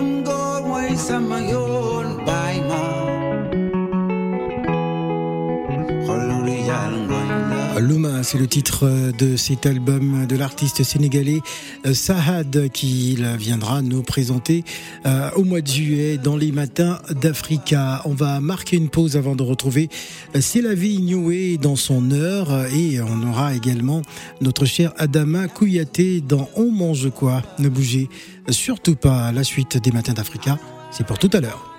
C'est 8.23 8.39
le 8.39 8.47
titre 8.47 9.13
de 9.19 9.37
cet 9.37 9.67
album 9.67 10.27
de 10.27 10.37
l'artiste 10.37 10.85
sénégalais 10.85 11.41
euh, 11.87 11.93
Sahad 11.93 12.69
qui 12.71 13.19
viendra 13.37 13.83
nous 13.83 14.03
présenter 14.03 14.65
euh, 15.07 15.31
au 15.35 15.43
mois 15.43 15.61
de 15.61 15.67
juillet 15.67 16.19
dans 16.19 16.37
les 16.37 16.53
matins 16.53 17.01
d'Africa. 17.11 18.01
On 18.05 18.15
va 18.15 18.41
marquer 18.41 18.77
une 18.77 18.91
pause 18.91 19.17
avant 19.17 19.35
de 19.35 19.43
retrouver 19.43 19.89
euh, 20.37 20.41
C'est 20.41 20.61
la 20.61 20.75
vie 20.75 20.95
Ignoé 20.95 21.59
dans 21.59 21.77
son 21.77 22.13
heure 22.13 22.53
euh, 22.53 22.67
et 22.69 23.01
on 23.01 23.29
aura 23.29 23.55
également 23.55 24.03
notre 24.41 24.67
cher 24.67 24.93
Adama 24.99 25.49
Kouyaté 25.49 26.21
dans 26.21 26.49
On 26.55 26.71
mange 26.71 27.11
quoi? 27.11 27.43
Ne 27.59 27.69
bougez 27.69 28.09
surtout 28.51 28.95
pas 28.95 29.33
la 29.33 29.43
suite 29.43 29.83
des 29.83 29.91
matins 29.91 30.13
d'Africa. 30.15 30.59
C'est 30.93 31.07
pour 31.07 31.19
tout 31.19 31.31
à 31.33 31.41
l'heure. 31.41 31.72